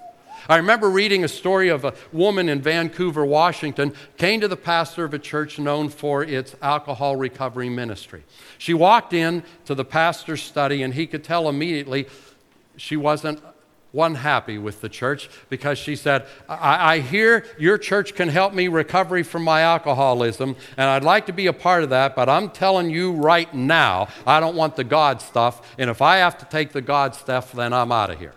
I 0.49 0.56
remember 0.56 0.88
reading 0.88 1.23
a 1.25 1.28
story 1.28 1.68
of 1.68 1.85
a 1.85 1.94
woman 2.12 2.49
in 2.49 2.62
Vancouver, 2.62 3.25
Washington, 3.25 3.92
came 4.16 4.40
to 4.40 4.49
the 4.49 4.56
pastor 4.56 5.04
of 5.04 5.14
a 5.14 5.18
church 5.18 5.59
known 5.59 5.88
for 5.88 6.25
its 6.25 6.56
alcohol 6.62 7.16
recovery 7.16 7.68
ministry. 7.68 8.25
She 8.59 8.75
walked 8.75 9.12
in 9.12 9.42
to 9.66 9.75
the 9.75 9.85
pastor's 9.85 10.42
study 10.42 10.82
and 10.82 10.94
he 10.94 11.06
could 11.06 11.25
tell 11.25 11.49
immediately 11.49 12.06
she 12.80 12.96
wasn't 12.96 13.42
one 13.92 14.14
happy 14.14 14.56
with 14.56 14.80
the 14.80 14.88
church 14.88 15.28
because 15.49 15.76
she 15.78 15.96
said, 15.96 16.26
I, 16.49 16.94
I, 16.94 16.99
hear 17.00 17.44
your 17.58 17.76
church 17.76 18.14
can 18.14 18.28
help 18.28 18.54
me 18.54 18.68
recovery 18.68 19.25
from 19.25 19.42
my 19.42 19.62
alcoholism, 19.62 20.56
and 20.76 20.88
I'd 20.88 21.04
like 21.04 21.26
to 21.26 21.32
be 21.32 21.46
a 21.49 21.52
part 21.52 21.82
of 21.82 21.90
that, 21.90 22.14
but 22.14 22.28
I'm 22.28 22.50
telling 22.50 22.90
you 22.90 23.12
right 23.12 23.52
now, 23.52 24.08
I 24.26 24.38
don't 24.38 24.54
want 24.54 24.76
the 24.76 24.84
God 24.84 25.20
stuff, 25.20 25.75
and 25.76 25.90
if 25.90 26.00
I 26.00 26.18
have 26.18 26.38
to 26.38 26.44
take 26.44 26.72
the 26.72 26.80
God 26.80 27.14
stuff, 27.14 27.52
then 27.52 27.72
I'm 27.72 27.90
out 27.90 28.10
of 28.10 28.18
here. 28.18 28.34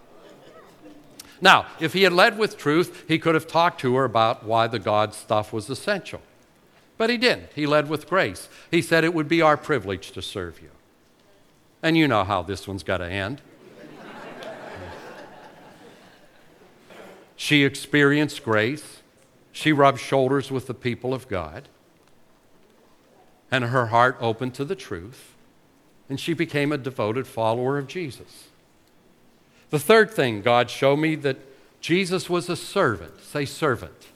Now, 1.40 1.68
if 1.80 1.94
he 1.94 2.04
had 2.04 2.14
led 2.14 2.38
with 2.38 2.58
truth, 2.58 3.04
he 3.08 3.20
could 3.20 3.36
have 3.36 3.48
talked 3.48 3.80
to 3.82 3.96
her 3.96 4.06
about 4.06 4.46
why 4.46 4.68
the 4.68 4.80
God 4.80 5.14
stuff 5.14 5.54
was 5.54 5.70
essential. 5.70 6.22
But 6.98 7.10
he 7.10 7.18
didn't. 7.18 7.50
He 7.54 7.66
led 7.66 7.90
with 7.90 8.08
grace. 8.08 8.48
He 8.72 8.82
said 8.82 9.04
it 9.04 9.14
would 9.14 9.28
be 9.28 9.42
our 9.42 9.58
privilege 9.58 10.12
to 10.12 10.22
serve 10.22 10.62
you. 10.62 10.70
And 11.82 11.98
you 11.98 12.08
know 12.08 12.24
how 12.24 12.44
this 12.44 12.66
one's 12.66 12.84
got 12.84 13.00
to 13.00 13.06
end. 13.06 13.42
She 17.44 17.66
experienced 17.66 18.46
grace. 18.46 19.02
She 19.52 19.74
rubbed 19.74 20.00
shoulders 20.00 20.50
with 20.50 20.66
the 20.66 20.74
people 20.74 21.14
of 21.14 21.28
God. 21.28 21.68
And 23.52 23.66
her 23.66 23.88
heart 23.88 24.16
opened 24.22 24.54
to 24.54 24.64
the 24.64 24.78
truth. 24.78 25.34
And 26.08 26.22
she 26.22 26.34
became 26.34 26.72
a 26.72 26.78
devoted 26.78 27.28
follower 27.28 27.78
of 27.78 27.88
Jesus. 27.88 28.48
The 29.72 29.80
third 29.80 30.10
thing 30.10 30.42
God 30.42 30.70
showed 30.70 30.96
me 30.96 31.16
that 31.16 31.36
Jesus 31.82 32.30
was 32.30 32.48
a 32.48 32.56
servant. 32.56 33.22
Say, 33.22 33.44
servant. 33.44 34.08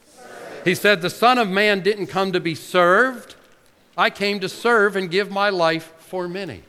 He 0.63 0.73
said, 0.73 1.01
The 1.01 1.09
Son 1.09 1.37
of 1.37 1.49
Man 1.49 1.81
didn't 1.81 2.07
come 2.07 2.31
to 2.31 2.39
be 2.39 2.55
served, 2.55 3.35
I 3.97 4.09
came 4.09 4.39
to 4.39 4.47
serve 4.47 4.95
and 4.95 5.11
give 5.11 5.29
my 5.29 5.49
life 5.49 5.91
for 5.97 6.29
many. 6.29 6.63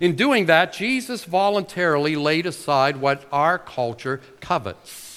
In 0.00 0.16
doing 0.16 0.46
that, 0.46 0.72
Jesus 0.72 1.24
voluntarily 1.24 2.16
laid 2.16 2.46
aside 2.46 2.96
what 2.96 3.28
our 3.30 3.60
culture 3.60 4.20
covets. 4.40 5.13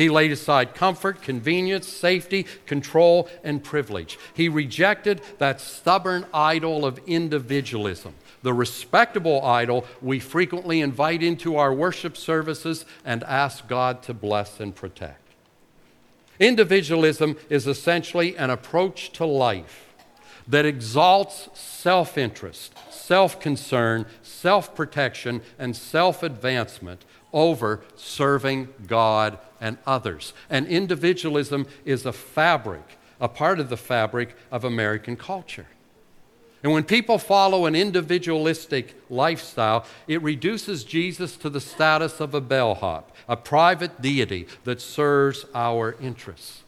He 0.00 0.08
laid 0.08 0.32
aside 0.32 0.74
comfort, 0.74 1.20
convenience, 1.20 1.86
safety, 1.86 2.46
control, 2.64 3.28
and 3.44 3.62
privilege. 3.62 4.18
He 4.32 4.48
rejected 4.48 5.20
that 5.36 5.60
stubborn 5.60 6.24
idol 6.32 6.86
of 6.86 6.98
individualism, 7.06 8.14
the 8.42 8.54
respectable 8.54 9.44
idol 9.44 9.84
we 10.00 10.18
frequently 10.18 10.80
invite 10.80 11.22
into 11.22 11.58
our 11.58 11.74
worship 11.74 12.16
services 12.16 12.86
and 13.04 13.22
ask 13.24 13.68
God 13.68 14.02
to 14.04 14.14
bless 14.14 14.58
and 14.58 14.74
protect. 14.74 15.20
Individualism 16.38 17.36
is 17.50 17.66
essentially 17.66 18.38
an 18.38 18.48
approach 18.48 19.12
to 19.12 19.26
life 19.26 19.92
that 20.48 20.64
exalts 20.64 21.50
self 21.52 22.16
interest, 22.16 22.72
self 22.90 23.38
concern, 23.38 24.06
self 24.22 24.74
protection, 24.74 25.42
and 25.58 25.76
self 25.76 26.22
advancement 26.22 27.04
over 27.32 27.80
serving 27.96 28.68
God 28.86 29.38
and 29.60 29.78
others. 29.86 30.32
And 30.48 30.66
individualism 30.66 31.66
is 31.84 32.06
a 32.06 32.12
fabric, 32.12 32.98
a 33.20 33.28
part 33.28 33.60
of 33.60 33.68
the 33.68 33.76
fabric 33.76 34.36
of 34.50 34.64
American 34.64 35.16
culture. 35.16 35.66
And 36.62 36.72
when 36.72 36.84
people 36.84 37.18
follow 37.18 37.64
an 37.64 37.74
individualistic 37.74 38.94
lifestyle, 39.08 39.86
it 40.06 40.22
reduces 40.22 40.84
Jesus 40.84 41.36
to 41.38 41.48
the 41.48 41.60
status 41.60 42.20
of 42.20 42.34
a 42.34 42.40
bellhop, 42.40 43.16
a 43.28 43.36
private 43.36 44.02
deity 44.02 44.46
that 44.64 44.80
serves 44.80 45.46
our 45.54 45.96
interests. 46.02 46.62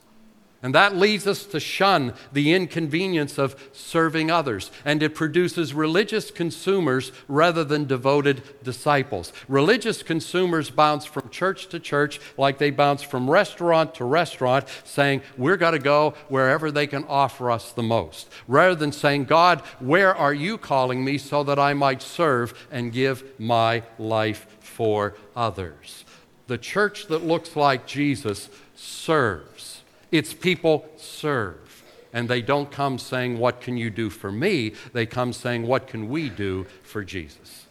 And 0.63 0.73
that 0.77 0.97
leads 0.97 1.27
us 1.27 1.45
to 1.47 1.59
shun 1.59 2.15
the 2.33 2.53
inconvenience 2.53 3.37
of 3.37 3.57
serving 3.73 4.31
others. 4.31 4.71
And 4.85 5.03
it 5.03 5.13
produces 5.13 5.75
religious 5.75 6.31
consumers 6.31 7.11
rather 7.27 7.65
than 7.65 7.87
devoted 7.87 8.43
disciples. 8.63 9.33
Religious 9.49 10.05
consumers 10.05 10.71
bounce 10.71 11.05
from 11.05 11.31
church 11.31 11.67
to 11.71 11.81
church 11.81 12.21
like 12.39 12.59
they 12.59 12.71
bounce 12.71 13.03
from 13.03 13.29
restaurant 13.29 13.97
to 13.97 14.05
restaurant, 14.05 14.69
saying, 14.85 15.23
We're 15.37 15.57
going 15.57 15.73
to 15.73 15.81
go 15.81 16.15
wherever 16.29 16.71
they 16.71 16.87
can 16.87 17.05
offer 17.09 17.51
us 17.51 17.73
the 17.73 17.83
most. 17.83 18.31
Rather 18.47 18.77
than 18.77 18.93
saying, 18.93 19.25
God, 19.25 19.63
where 19.81 20.15
are 20.15 20.35
you 20.35 20.59
calling 20.59 21.05
me 21.05 21.19
so 21.19 21.43
that 21.43 21.59
I 21.59 21.75
might 21.75 22.03
serve 22.03 22.69
and 22.71 22.93
give 22.93 23.25
my 23.37 23.83
life 23.99 24.47
for 24.61 25.17
others? 25.35 26.05
The 26.47 26.59
church 26.59 27.09
that 27.09 27.25
looks 27.25 27.57
like 27.57 27.87
Jesus 27.87 28.49
serves 28.77 29.72
its 30.13 30.33
people 30.35 30.87
serve. 30.97 31.83
And 32.13 32.29
they 32.29 32.43
don't 32.43 32.71
come 32.71 32.99
saying, 32.99 33.39
What 33.39 33.61
can 33.61 33.77
you 33.77 33.91
do 33.91 34.11
for 34.11 34.31
me? 34.31 34.75
They 34.93 35.07
come 35.07 35.33
saying, 35.33 35.67
What 35.67 35.89
can 35.89 36.09
we 36.09 36.29
do 36.29 36.67
for 36.83 37.03
Jesus? 37.03 37.67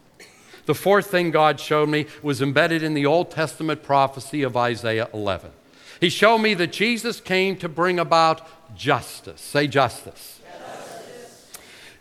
The 0.66 0.76
fourth 0.76 1.08
thing 1.08 1.32
God 1.32 1.60
showed 1.60 1.90
me 1.90 2.08
was 2.22 2.42
embedded 2.42 2.84
in 2.84 2.94
the 2.94 3.06
Old 3.06 3.32
Testament 3.32 3.84
prophecy 3.84 4.42
of 4.44 4.58
Isaiah 4.58 5.10
11. 5.14 5.52
He 6.00 6.10
showed 6.10 6.40
me 6.40 6.54
that 6.56 6.72
Jesus 6.72 7.20
came 7.20 7.56
to 7.58 7.70
bring 7.70 8.00
about 8.00 8.76
justice. 8.76 9.42
Say 9.42 9.68
justice. 9.68 10.40
justice. 10.42 11.50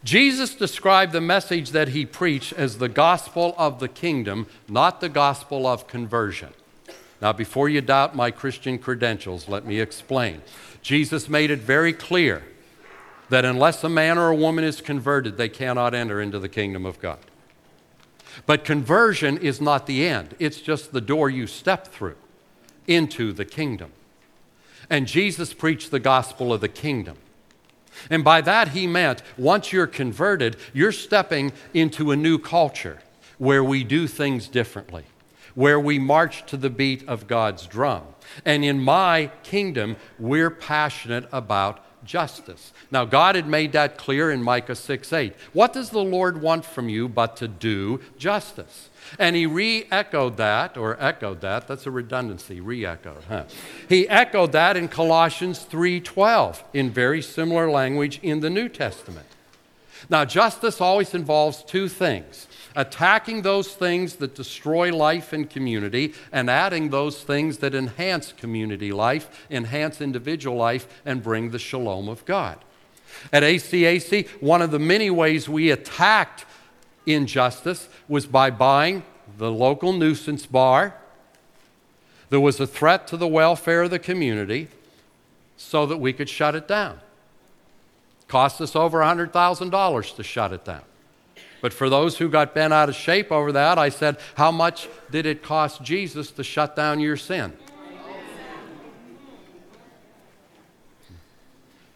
Jesus 0.02 0.54
described 0.54 1.12
the 1.12 1.20
message 1.20 1.70
that 1.70 1.88
he 1.88 2.06
preached 2.06 2.54
as 2.54 2.78
the 2.78 2.88
gospel 2.88 3.54
of 3.58 3.78
the 3.78 3.88
kingdom, 3.88 4.46
not 4.68 5.00
the 5.00 5.10
gospel 5.10 5.66
of 5.66 5.86
conversion. 5.86 6.50
Now, 7.20 7.32
before 7.32 7.68
you 7.68 7.80
doubt 7.80 8.16
my 8.16 8.30
Christian 8.30 8.78
credentials, 8.78 9.48
let 9.48 9.66
me 9.66 9.80
explain. 9.80 10.42
Jesus 10.82 11.28
made 11.28 11.50
it 11.50 11.60
very 11.60 11.92
clear 11.92 12.42
that 13.28 13.44
unless 13.44 13.84
a 13.84 13.88
man 13.88 14.18
or 14.18 14.28
a 14.28 14.34
woman 14.34 14.64
is 14.64 14.80
converted, 14.80 15.36
they 15.36 15.48
cannot 15.48 15.94
enter 15.94 16.20
into 16.20 16.38
the 16.38 16.48
kingdom 16.48 16.84
of 16.86 17.00
God. 17.00 17.18
But 18.46 18.64
conversion 18.64 19.38
is 19.38 19.60
not 19.60 19.86
the 19.86 20.06
end, 20.06 20.34
it's 20.38 20.60
just 20.60 20.92
the 20.92 21.00
door 21.00 21.30
you 21.30 21.46
step 21.46 21.88
through 21.88 22.16
into 22.86 23.32
the 23.32 23.44
kingdom. 23.44 23.92
And 24.88 25.06
Jesus 25.06 25.52
preached 25.54 25.90
the 25.90 26.00
gospel 26.00 26.52
of 26.52 26.60
the 26.60 26.68
kingdom. 26.68 27.18
And 28.08 28.24
by 28.24 28.40
that, 28.40 28.68
he 28.68 28.86
meant 28.86 29.22
once 29.36 29.72
you're 29.72 29.86
converted, 29.86 30.56
you're 30.72 30.92
stepping 30.92 31.52
into 31.74 32.10
a 32.10 32.16
new 32.16 32.38
culture 32.38 33.00
where 33.38 33.62
we 33.62 33.84
do 33.84 34.06
things 34.06 34.48
differently, 34.48 35.04
where 35.60 35.78
we 35.78 35.98
march 35.98 36.46
to 36.46 36.56
the 36.56 36.70
beat 36.70 37.06
of 37.06 37.26
God's 37.26 37.66
drum. 37.66 38.02
And 38.46 38.64
in 38.64 38.80
my 38.80 39.30
kingdom, 39.42 39.96
we're 40.18 40.48
passionate 40.48 41.28
about 41.32 41.84
justice. 42.02 42.72
Now, 42.90 43.04
God 43.04 43.34
had 43.34 43.46
made 43.46 43.72
that 43.72 43.98
clear 43.98 44.30
in 44.30 44.42
Micah 44.42 44.74
6 44.74 45.12
8. 45.12 45.34
What 45.52 45.74
does 45.74 45.90
the 45.90 46.02
Lord 46.02 46.40
want 46.40 46.64
from 46.64 46.88
you 46.88 47.10
but 47.10 47.36
to 47.36 47.46
do 47.46 48.00
justice? 48.16 48.88
And 49.18 49.36
he 49.36 49.44
re 49.44 49.86
echoed 49.90 50.38
that, 50.38 50.78
or 50.78 50.96
echoed 50.98 51.42
that, 51.42 51.68
that's 51.68 51.86
a 51.86 51.90
redundancy, 51.90 52.62
re 52.62 52.86
echoed, 52.86 53.24
huh? 53.28 53.44
He 53.86 54.08
echoed 54.08 54.52
that 54.52 54.78
in 54.78 54.88
Colossians 54.88 55.66
3:12 55.70 56.64
in 56.72 56.88
very 56.88 57.20
similar 57.20 57.70
language 57.70 58.18
in 58.22 58.40
the 58.40 58.48
New 58.48 58.70
Testament. 58.70 59.26
Now, 60.08 60.24
justice 60.24 60.80
always 60.80 61.12
involves 61.12 61.62
two 61.62 61.86
things 61.86 62.46
attacking 62.76 63.42
those 63.42 63.74
things 63.74 64.16
that 64.16 64.34
destroy 64.34 64.94
life 64.94 65.32
and 65.32 65.48
community, 65.48 66.14
and 66.32 66.48
adding 66.48 66.90
those 66.90 67.22
things 67.22 67.58
that 67.58 67.74
enhance 67.74 68.32
community 68.32 68.92
life, 68.92 69.46
enhance 69.50 70.00
individual 70.00 70.56
life, 70.56 70.86
and 71.04 71.22
bring 71.22 71.50
the 71.50 71.58
shalom 71.58 72.08
of 72.08 72.24
God. 72.24 72.58
At 73.32 73.42
ACAC, 73.42 74.28
one 74.40 74.62
of 74.62 74.70
the 74.70 74.78
many 74.78 75.10
ways 75.10 75.48
we 75.48 75.70
attacked 75.70 76.44
injustice 77.06 77.88
was 78.08 78.26
by 78.26 78.50
buying 78.50 79.02
the 79.38 79.50
local 79.50 79.92
nuisance 79.92 80.46
bar. 80.46 80.94
There 82.28 82.40
was 82.40 82.60
a 82.60 82.66
threat 82.66 83.06
to 83.08 83.16
the 83.16 83.26
welfare 83.26 83.82
of 83.82 83.90
the 83.90 83.98
community 83.98 84.68
so 85.56 85.86
that 85.86 85.98
we 85.98 86.12
could 86.12 86.28
shut 86.28 86.54
it 86.54 86.68
down. 86.68 87.00
Cost 88.28 88.60
us 88.60 88.76
over 88.76 89.00
$100,000 89.00 90.16
to 90.16 90.22
shut 90.22 90.52
it 90.52 90.64
down. 90.64 90.82
But 91.60 91.72
for 91.72 91.90
those 91.90 92.18
who 92.18 92.28
got 92.28 92.54
bent 92.54 92.72
out 92.72 92.88
of 92.88 92.94
shape 92.94 93.30
over 93.30 93.52
that, 93.52 93.78
I 93.78 93.90
said, 93.90 94.18
How 94.34 94.50
much 94.50 94.88
did 95.10 95.26
it 95.26 95.42
cost 95.42 95.82
Jesus 95.82 96.30
to 96.32 96.44
shut 96.44 96.74
down 96.74 97.00
your 97.00 97.16
sin? 97.16 97.52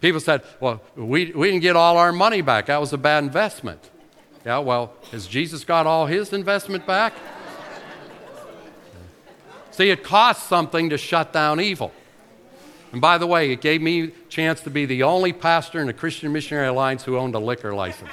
People 0.00 0.20
said, 0.20 0.42
Well, 0.60 0.82
we, 0.96 1.32
we 1.32 1.50
didn't 1.50 1.62
get 1.62 1.76
all 1.76 1.96
our 1.96 2.12
money 2.12 2.42
back. 2.42 2.66
That 2.66 2.80
was 2.80 2.92
a 2.92 2.98
bad 2.98 3.24
investment. 3.24 3.90
Yeah, 4.44 4.58
well, 4.58 4.92
has 5.10 5.26
Jesus 5.26 5.64
got 5.64 5.86
all 5.86 6.04
his 6.04 6.34
investment 6.34 6.86
back? 6.86 7.14
See, 9.70 9.88
it 9.90 10.04
costs 10.04 10.46
something 10.46 10.90
to 10.90 10.98
shut 10.98 11.32
down 11.32 11.58
evil. 11.58 11.90
And 12.92 13.00
by 13.00 13.18
the 13.18 13.26
way, 13.26 13.50
it 13.50 13.60
gave 13.60 13.80
me 13.82 14.04
a 14.04 14.08
chance 14.28 14.60
to 14.60 14.70
be 14.70 14.84
the 14.84 15.02
only 15.02 15.32
pastor 15.32 15.80
in 15.80 15.86
the 15.86 15.92
Christian 15.92 16.32
Missionary 16.32 16.68
Alliance 16.68 17.02
who 17.02 17.16
owned 17.16 17.34
a 17.34 17.40
liquor 17.40 17.74
license. 17.74 18.12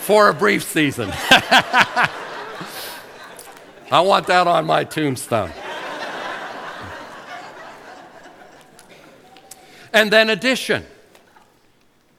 For 0.00 0.28
a 0.28 0.34
brief 0.34 0.64
season. 0.64 1.10
I 3.92 4.00
want 4.00 4.26
that 4.28 4.46
on 4.46 4.66
my 4.66 4.84
tombstone. 4.84 5.52
And 9.92 10.10
then 10.10 10.30
addition 10.30 10.86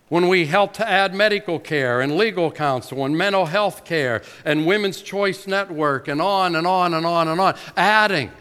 when 0.10 0.28
we 0.28 0.46
help 0.46 0.74
to 0.74 0.88
add 0.88 1.16
medical 1.16 1.58
care 1.58 2.02
and 2.02 2.18
legal 2.18 2.52
counsel 2.52 3.06
and 3.06 3.18
mental 3.18 3.46
health 3.46 3.86
care 3.86 4.22
and 4.44 4.68
Women's 4.68 5.02
Choice 5.02 5.48
Network 5.48 6.08
and 6.10 6.22
on 6.22 6.56
and 6.56 6.68
on 6.68 6.94
and 6.94 7.06
on 7.06 7.30
and 7.30 7.40
on, 7.40 7.56
adding 7.78 8.32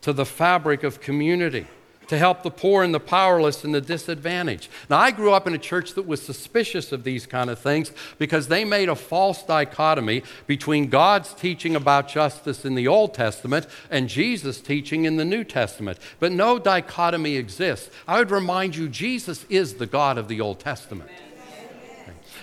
to 0.00 0.12
the 0.12 0.26
fabric 0.26 0.82
of 0.82 1.00
community 1.00 1.66
to 2.10 2.18
help 2.18 2.42
the 2.42 2.50
poor 2.50 2.82
and 2.82 2.92
the 2.92 2.98
powerless 2.98 3.62
and 3.62 3.72
the 3.72 3.80
disadvantaged. 3.80 4.68
Now, 4.88 4.98
I 4.98 5.12
grew 5.12 5.32
up 5.32 5.46
in 5.46 5.54
a 5.54 5.58
church 5.58 5.94
that 5.94 6.08
was 6.08 6.20
suspicious 6.20 6.90
of 6.90 7.04
these 7.04 7.24
kind 7.24 7.48
of 7.48 7.60
things 7.60 7.92
because 8.18 8.48
they 8.48 8.64
made 8.64 8.88
a 8.88 8.96
false 8.96 9.44
dichotomy 9.44 10.24
between 10.48 10.88
God's 10.88 11.32
teaching 11.32 11.76
about 11.76 12.08
justice 12.08 12.64
in 12.64 12.74
the 12.74 12.88
Old 12.88 13.14
Testament 13.14 13.68
and 13.92 14.08
Jesus' 14.08 14.60
teaching 14.60 15.04
in 15.04 15.18
the 15.18 15.24
New 15.24 15.44
Testament. 15.44 16.00
But 16.18 16.32
no 16.32 16.58
dichotomy 16.58 17.36
exists. 17.36 17.90
I 18.08 18.18
would 18.18 18.32
remind 18.32 18.74
you, 18.74 18.88
Jesus 18.88 19.46
is 19.48 19.74
the 19.74 19.86
God 19.86 20.18
of 20.18 20.26
the 20.26 20.40
Old 20.40 20.58
Testament. 20.58 21.10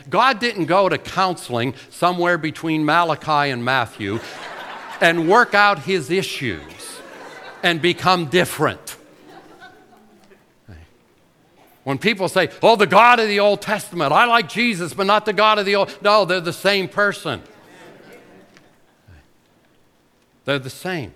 God 0.10 0.39
didn't 0.39 0.67
go 0.67 0.88
to 0.88 0.97
counseling 0.97 1.73
somewhere 1.89 2.38
between 2.38 2.86
Malachi 2.86 3.51
and 3.51 3.65
Matthew 3.65 4.21
and 5.01 5.27
work 5.27 5.53
out 5.53 5.80
his 5.80 6.10
issues 6.10 6.62
and 7.63 7.82
become 7.82 8.27
different. 8.27 8.96
When 11.88 11.97
people 11.97 12.28
say, 12.28 12.50
oh, 12.62 12.76
the 12.76 12.86
God 12.86 13.21
of 13.21 13.30
the 13.30 13.39
Old 13.39 13.62
Testament, 13.62 14.12
I 14.12 14.26
like 14.26 14.50
Jesus, 14.50 14.93
but 14.93 15.08
not 15.08 15.26
the 15.26 15.32
God 15.32 15.58
of 15.58 15.65
the 15.65 15.76
Old. 15.76 15.97
No, 16.02 16.26
they're 16.26 16.41
the 16.41 16.52
same 16.52 16.89
person. 16.89 17.41
They're 20.43 20.60
the 20.60 20.69
same. 20.69 21.13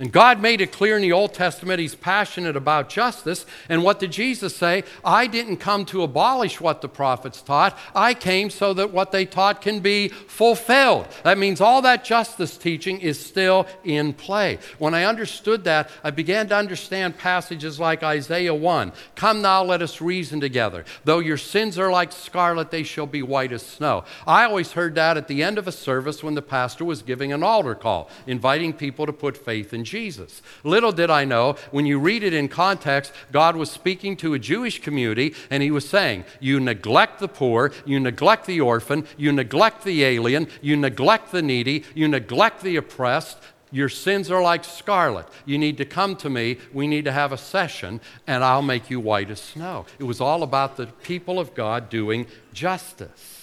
And 0.00 0.12
God 0.12 0.40
made 0.40 0.60
it 0.60 0.70
clear 0.70 0.94
in 0.94 1.02
the 1.02 1.12
Old 1.12 1.34
Testament 1.34 1.80
He's 1.80 1.96
passionate 1.96 2.56
about 2.56 2.88
justice. 2.88 3.44
And 3.68 3.82
what 3.82 3.98
did 3.98 4.12
Jesus 4.12 4.54
say? 4.54 4.84
I 5.04 5.26
didn't 5.26 5.56
come 5.56 5.84
to 5.86 6.02
abolish 6.02 6.60
what 6.60 6.82
the 6.82 6.88
prophets 6.88 7.42
taught. 7.42 7.76
I 7.94 8.14
came 8.14 8.48
so 8.50 8.72
that 8.74 8.92
what 8.92 9.10
they 9.10 9.26
taught 9.26 9.60
can 9.60 9.80
be 9.80 10.08
fulfilled. 10.08 11.08
That 11.24 11.36
means 11.36 11.60
all 11.60 11.82
that 11.82 12.04
justice 12.04 12.56
teaching 12.56 13.00
is 13.00 13.18
still 13.18 13.66
in 13.82 14.12
play. 14.12 14.58
When 14.78 14.94
I 14.94 15.02
understood 15.04 15.64
that, 15.64 15.90
I 16.04 16.10
began 16.10 16.48
to 16.48 16.56
understand 16.56 17.18
passages 17.18 17.80
like 17.80 18.02
Isaiah 18.02 18.54
1 18.54 18.92
Come 19.16 19.42
now, 19.42 19.64
let 19.64 19.82
us 19.82 20.00
reason 20.00 20.40
together. 20.40 20.84
Though 21.04 21.18
your 21.18 21.36
sins 21.36 21.76
are 21.76 21.90
like 21.90 22.12
scarlet, 22.12 22.70
they 22.70 22.84
shall 22.84 23.06
be 23.06 23.22
white 23.22 23.52
as 23.52 23.62
snow. 23.62 24.04
I 24.26 24.44
always 24.44 24.72
heard 24.72 24.94
that 24.94 25.16
at 25.16 25.26
the 25.26 25.42
end 25.42 25.58
of 25.58 25.66
a 25.66 25.72
service 25.72 26.22
when 26.22 26.34
the 26.34 26.42
pastor 26.42 26.84
was 26.84 27.02
giving 27.02 27.32
an 27.32 27.42
altar 27.42 27.74
call, 27.74 28.08
inviting 28.26 28.72
people 28.72 29.04
to 29.06 29.12
put 29.12 29.36
faith 29.36 29.74
in 29.74 29.84
Jesus. 29.88 30.42
Little 30.64 30.92
did 30.92 31.10
I 31.10 31.24
know, 31.24 31.56
when 31.70 31.86
you 31.86 31.98
read 31.98 32.22
it 32.22 32.34
in 32.34 32.48
context, 32.48 33.12
God 33.32 33.56
was 33.56 33.70
speaking 33.70 34.16
to 34.18 34.34
a 34.34 34.38
Jewish 34.38 34.80
community 34.80 35.34
and 35.50 35.62
he 35.62 35.70
was 35.70 35.88
saying, 35.88 36.24
You 36.40 36.60
neglect 36.60 37.20
the 37.20 37.28
poor, 37.28 37.72
you 37.84 37.98
neglect 38.00 38.46
the 38.46 38.60
orphan, 38.60 39.06
you 39.16 39.32
neglect 39.32 39.84
the 39.84 40.04
alien, 40.04 40.48
you 40.60 40.76
neglect 40.76 41.32
the 41.32 41.42
needy, 41.42 41.84
you 41.94 42.08
neglect 42.08 42.62
the 42.62 42.76
oppressed. 42.76 43.38
Your 43.70 43.90
sins 43.90 44.30
are 44.30 44.42
like 44.42 44.64
scarlet. 44.64 45.26
You 45.44 45.58
need 45.58 45.76
to 45.76 45.84
come 45.84 46.16
to 46.16 46.30
me. 46.30 46.56
We 46.72 46.86
need 46.86 47.04
to 47.04 47.12
have 47.12 47.32
a 47.32 47.38
session, 47.38 48.00
and 48.26 48.42
I'll 48.42 48.62
make 48.62 48.88
you 48.88 48.98
white 48.98 49.30
as 49.30 49.40
snow. 49.40 49.84
It 49.98 50.04
was 50.04 50.22
all 50.22 50.42
about 50.42 50.76
the 50.76 50.86
people 50.86 51.38
of 51.38 51.54
God 51.54 51.90
doing 51.90 52.26
justice. 52.54 53.37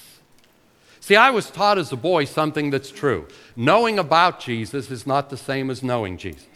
See, 1.06 1.16
I 1.16 1.30
was 1.30 1.52
taught 1.52 1.78
as 1.78 1.92
a 1.92 1.96
boy 1.96 2.26
something 2.26 2.72
that's 2.72 2.90
true. 2.90 3.28
Knowing 3.56 4.00
about 4.00 4.40
Jesus 4.40 4.90
is 4.90 5.06
not 5.06 5.30
the 5.30 5.38
same 5.38 5.70
as 5.70 5.84
knowing 5.84 6.18
Jesus. 6.18 6.48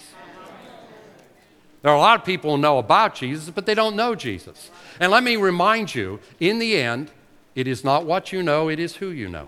There 1.83 1.91
are 1.91 1.95
a 1.95 1.99
lot 1.99 2.19
of 2.19 2.25
people 2.25 2.55
who 2.55 2.57
know 2.59 2.79
about 2.79 3.13
Jesus, 3.13 3.51
but 3.51 3.67
they 3.67 3.75
don't 3.75 3.95
know 3.95 4.15
Jesus. 4.15 4.71
And 4.99 5.11
let 5.11 5.23
me 5.23 5.35
remind 5.35 5.93
you 5.93 6.19
in 6.39 6.57
the 6.57 6.77
end, 6.77 7.11
it 7.53 7.67
is 7.67 7.83
not 7.83 8.07
what 8.07 8.33
you 8.33 8.41
know, 8.41 8.69
it 8.69 8.79
is 8.79 8.95
who 8.95 9.09
you 9.11 9.29
know. 9.29 9.45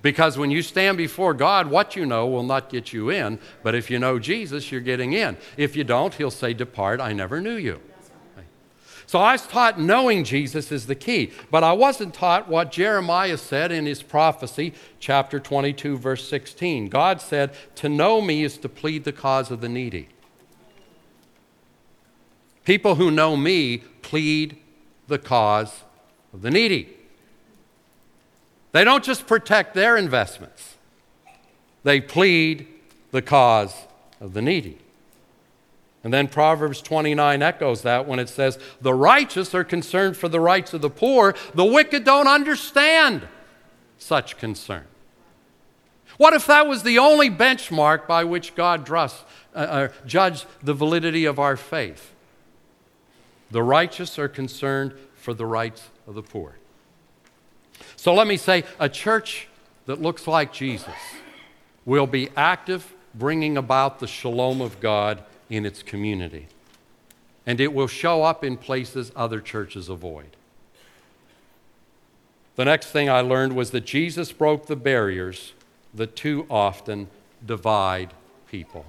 Because 0.00 0.38
when 0.38 0.52
you 0.52 0.62
stand 0.62 0.96
before 0.96 1.34
God, 1.34 1.66
what 1.66 1.96
you 1.96 2.06
know 2.06 2.28
will 2.28 2.44
not 2.44 2.70
get 2.70 2.92
you 2.92 3.10
in, 3.10 3.40
but 3.64 3.74
if 3.74 3.90
you 3.90 3.98
know 3.98 4.20
Jesus, 4.20 4.70
you're 4.70 4.80
getting 4.80 5.14
in. 5.14 5.36
If 5.56 5.74
you 5.74 5.82
don't, 5.82 6.14
He'll 6.14 6.30
say, 6.30 6.54
Depart, 6.54 7.00
I 7.00 7.12
never 7.12 7.40
knew 7.40 7.56
you. 7.56 7.80
So 9.06 9.18
I 9.18 9.32
was 9.32 9.46
taught 9.46 9.78
knowing 9.78 10.24
Jesus 10.24 10.72
is 10.72 10.86
the 10.86 10.94
key, 10.94 11.32
but 11.50 11.62
I 11.62 11.72
wasn't 11.72 12.14
taught 12.14 12.48
what 12.48 12.72
Jeremiah 12.72 13.36
said 13.36 13.70
in 13.70 13.86
his 13.86 14.02
prophecy, 14.02 14.72
chapter 14.98 15.38
22, 15.38 15.98
verse 15.98 16.26
16. 16.28 16.88
God 16.88 17.20
said, 17.20 17.54
To 17.76 17.88
know 17.88 18.20
me 18.20 18.44
is 18.44 18.56
to 18.58 18.68
plead 18.68 19.04
the 19.04 19.12
cause 19.12 19.50
of 19.50 19.60
the 19.60 19.68
needy. 19.68 20.08
People 22.64 22.94
who 22.94 23.10
know 23.10 23.36
me 23.36 23.78
plead 24.00 24.56
the 25.06 25.18
cause 25.18 25.82
of 26.32 26.40
the 26.42 26.50
needy. 26.50 26.96
They 28.72 28.84
don't 28.84 29.04
just 29.04 29.26
protect 29.26 29.74
their 29.74 29.96
investments, 29.96 30.76
they 31.82 32.00
plead 32.00 32.66
the 33.10 33.22
cause 33.22 33.74
of 34.20 34.32
the 34.32 34.42
needy. 34.42 34.78
And 36.04 36.12
then 36.12 36.28
Proverbs 36.28 36.82
29 36.82 37.42
echoes 37.42 37.80
that 37.82 38.06
when 38.06 38.18
it 38.18 38.28
says, 38.28 38.58
The 38.82 38.92
righteous 38.92 39.54
are 39.54 39.64
concerned 39.64 40.18
for 40.18 40.28
the 40.28 40.38
rights 40.38 40.74
of 40.74 40.82
the 40.82 40.90
poor, 40.90 41.34
the 41.54 41.64
wicked 41.64 42.04
don't 42.04 42.28
understand 42.28 43.26
such 43.96 44.36
concern. 44.36 44.84
What 46.18 46.34
if 46.34 46.46
that 46.46 46.66
was 46.66 46.82
the 46.82 46.98
only 46.98 47.30
benchmark 47.30 48.06
by 48.06 48.22
which 48.22 48.54
God 48.54 48.88
uh, 48.88 49.08
uh, 49.54 49.88
judged 50.06 50.44
the 50.62 50.74
validity 50.74 51.24
of 51.24 51.38
our 51.38 51.56
faith? 51.56 52.12
The 53.50 53.62
righteous 53.62 54.18
are 54.18 54.28
concerned 54.28 54.92
for 55.14 55.32
the 55.32 55.46
rights 55.46 55.88
of 56.06 56.14
the 56.14 56.22
poor. 56.22 56.58
So 57.96 58.12
let 58.12 58.26
me 58.26 58.36
say 58.36 58.64
a 58.78 58.90
church 58.90 59.48
that 59.86 60.02
looks 60.02 60.26
like 60.26 60.52
Jesus 60.52 60.94
will 61.86 62.06
be 62.06 62.28
active, 62.36 62.92
bringing 63.14 63.56
about 63.56 64.00
the 64.00 64.06
shalom 64.06 64.60
of 64.60 64.80
God 64.80 65.24
in 65.50 65.66
its 65.66 65.82
community. 65.82 66.46
And 67.46 67.60
it 67.60 67.72
will 67.72 67.86
show 67.86 68.22
up 68.22 68.42
in 68.42 68.56
places 68.56 69.12
other 69.14 69.40
churches 69.40 69.88
avoid. 69.88 70.36
The 72.56 72.64
next 72.64 72.86
thing 72.88 73.10
I 73.10 73.20
learned 73.20 73.54
was 73.54 73.70
that 73.72 73.84
Jesus 73.84 74.32
broke 74.32 74.66
the 74.66 74.76
barriers 74.76 75.52
that 75.92 76.16
too 76.16 76.46
often 76.48 77.08
divide 77.44 78.14
people. 78.50 78.86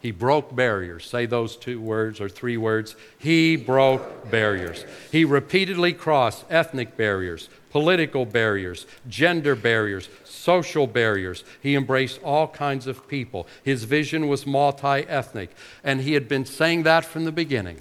He 0.00 0.10
broke 0.10 0.54
barriers. 0.54 1.08
Say 1.08 1.26
those 1.26 1.56
two 1.56 1.80
words 1.80 2.20
or 2.20 2.28
three 2.28 2.56
words. 2.56 2.96
He 3.18 3.56
broke 3.56 4.30
barriers. 4.30 4.84
He 5.12 5.24
repeatedly 5.24 5.92
crossed 5.92 6.44
ethnic 6.50 6.96
barriers, 6.96 7.48
political 7.72 8.26
barriers, 8.26 8.86
gender 9.08 9.56
barriers, 9.56 10.08
social 10.24 10.86
barriers. 10.86 11.42
He 11.60 11.74
embraced 11.74 12.22
all 12.22 12.46
kinds 12.46 12.86
of 12.86 13.08
people. 13.08 13.46
His 13.64 13.84
vision 13.84 14.28
was 14.28 14.46
multi 14.46 15.08
ethnic, 15.08 15.50
and 15.82 16.02
he 16.02 16.12
had 16.12 16.28
been 16.28 16.44
saying 16.44 16.84
that 16.84 17.04
from 17.04 17.24
the 17.24 17.32
beginning. 17.32 17.78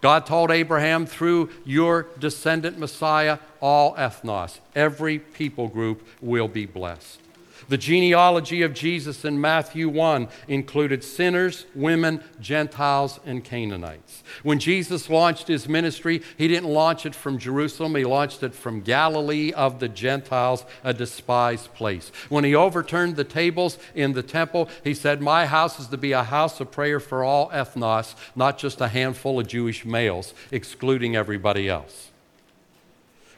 God 0.00 0.26
told 0.26 0.52
Abraham, 0.52 1.06
through 1.06 1.50
your 1.64 2.06
descendant 2.18 2.78
Messiah, 2.78 3.38
all 3.60 3.94
ethnos, 3.96 4.60
every 4.76 5.18
people 5.18 5.66
group 5.66 6.06
will 6.20 6.46
be 6.46 6.66
blessed. 6.66 7.20
The 7.68 7.78
genealogy 7.78 8.62
of 8.62 8.72
Jesus 8.72 9.24
in 9.24 9.40
Matthew 9.40 9.88
1 9.88 10.28
included 10.46 11.02
sinners, 11.02 11.66
women, 11.74 12.22
Gentiles, 12.40 13.18
and 13.26 13.44
Canaanites. 13.44 14.22
When 14.42 14.58
Jesus 14.58 15.10
launched 15.10 15.48
his 15.48 15.68
ministry, 15.68 16.22
he 16.36 16.48
didn't 16.48 16.68
launch 16.68 17.04
it 17.04 17.14
from 17.14 17.38
Jerusalem, 17.38 17.94
he 17.96 18.04
launched 18.04 18.42
it 18.42 18.54
from 18.54 18.80
Galilee 18.80 19.52
of 19.52 19.80
the 19.80 19.88
Gentiles, 19.88 20.64
a 20.84 20.94
despised 20.94 21.74
place. 21.74 22.12
When 22.28 22.44
he 22.44 22.54
overturned 22.54 23.16
the 23.16 23.24
tables 23.24 23.78
in 23.94 24.12
the 24.12 24.22
temple, 24.22 24.68
he 24.84 24.94
said, 24.94 25.20
My 25.20 25.46
house 25.46 25.80
is 25.80 25.88
to 25.88 25.96
be 25.96 26.12
a 26.12 26.22
house 26.22 26.60
of 26.60 26.70
prayer 26.70 27.00
for 27.00 27.24
all 27.24 27.50
ethnos, 27.50 28.14
not 28.36 28.58
just 28.58 28.80
a 28.80 28.88
handful 28.88 29.40
of 29.40 29.48
Jewish 29.48 29.84
males, 29.84 30.34
excluding 30.52 31.16
everybody 31.16 31.68
else. 31.68 32.07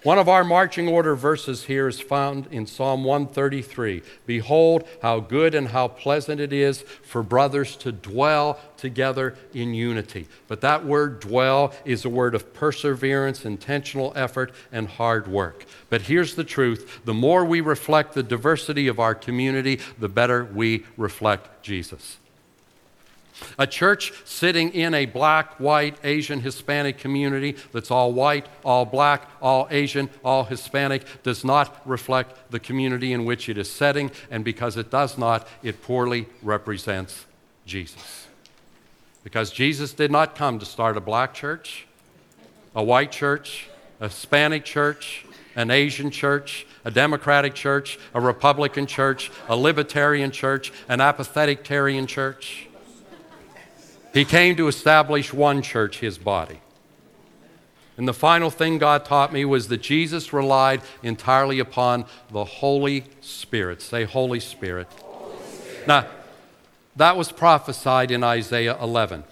One 0.02 0.18
of 0.18 0.30
our 0.30 0.44
marching 0.44 0.88
order 0.88 1.14
verses 1.14 1.64
here 1.64 1.86
is 1.86 2.00
found 2.00 2.46
in 2.50 2.66
Psalm 2.66 3.04
133. 3.04 4.00
Behold, 4.24 4.88
how 5.02 5.20
good 5.20 5.54
and 5.54 5.68
how 5.68 5.88
pleasant 5.88 6.40
it 6.40 6.54
is 6.54 6.80
for 7.02 7.22
brothers 7.22 7.76
to 7.76 7.92
dwell 7.92 8.58
together 8.78 9.36
in 9.52 9.74
unity. 9.74 10.26
But 10.48 10.62
that 10.62 10.86
word 10.86 11.20
dwell 11.20 11.74
is 11.84 12.06
a 12.06 12.08
word 12.08 12.34
of 12.34 12.54
perseverance, 12.54 13.44
intentional 13.44 14.14
effort, 14.16 14.54
and 14.72 14.88
hard 14.88 15.28
work. 15.28 15.66
But 15.90 16.02
here's 16.02 16.34
the 16.34 16.44
truth 16.44 17.02
the 17.04 17.12
more 17.12 17.44
we 17.44 17.60
reflect 17.60 18.14
the 18.14 18.22
diversity 18.22 18.88
of 18.88 18.98
our 18.98 19.14
community, 19.14 19.80
the 19.98 20.08
better 20.08 20.46
we 20.46 20.86
reflect 20.96 21.62
Jesus. 21.62 22.16
A 23.58 23.66
church 23.66 24.12
sitting 24.24 24.70
in 24.72 24.94
a 24.94 25.06
black, 25.06 25.58
white, 25.58 25.96
Asian, 26.04 26.40
Hispanic 26.40 26.98
community 26.98 27.56
that's 27.72 27.90
all 27.90 28.12
white, 28.12 28.46
all 28.64 28.84
black, 28.84 29.28
all 29.40 29.66
Asian, 29.70 30.08
all 30.24 30.44
Hispanic 30.44 31.04
does 31.22 31.44
not 31.44 31.80
reflect 31.86 32.50
the 32.50 32.60
community 32.60 33.12
in 33.12 33.24
which 33.24 33.48
it 33.48 33.58
is 33.58 33.70
setting, 33.70 34.10
and 34.30 34.44
because 34.44 34.76
it 34.76 34.90
does 34.90 35.18
not, 35.18 35.46
it 35.62 35.82
poorly 35.82 36.26
represents 36.42 37.26
Jesus. 37.66 38.26
Because 39.22 39.50
Jesus 39.50 39.92
did 39.92 40.10
not 40.10 40.34
come 40.34 40.58
to 40.58 40.64
start 40.64 40.96
a 40.96 41.00
black 41.00 41.34
church, 41.34 41.86
a 42.74 42.82
white 42.82 43.12
church, 43.12 43.68
a 44.00 44.08
Hispanic 44.08 44.64
church, 44.64 45.26
an 45.56 45.70
Asian 45.70 46.10
church, 46.10 46.66
a 46.84 46.90
Democratic 46.90 47.54
church, 47.54 47.98
a 48.14 48.20
Republican 48.20 48.86
church, 48.86 49.30
a 49.48 49.56
Libertarian 49.56 50.30
church, 50.30 50.72
an 50.88 51.00
Apathetic-tarian 51.00 52.06
church. 52.06 52.66
He 54.12 54.24
came 54.24 54.56
to 54.56 54.68
establish 54.68 55.32
one 55.32 55.62
church, 55.62 56.00
his 56.00 56.18
body. 56.18 56.60
And 57.96 58.08
the 58.08 58.14
final 58.14 58.50
thing 58.50 58.78
God 58.78 59.04
taught 59.04 59.32
me 59.32 59.44
was 59.44 59.68
that 59.68 59.82
Jesus 59.82 60.32
relied 60.32 60.80
entirely 61.02 61.58
upon 61.58 62.06
the 62.30 62.44
Holy 62.44 63.04
Spirit. 63.20 63.82
Say, 63.82 64.04
Holy 64.04 64.40
Spirit. 64.40 64.88
Holy 65.00 65.36
Spirit. 65.42 65.86
Now, 65.86 66.06
that 66.96 67.16
was 67.16 67.30
prophesied 67.30 68.10
in 68.10 68.24
Isaiah 68.24 68.76
11. 68.80 69.24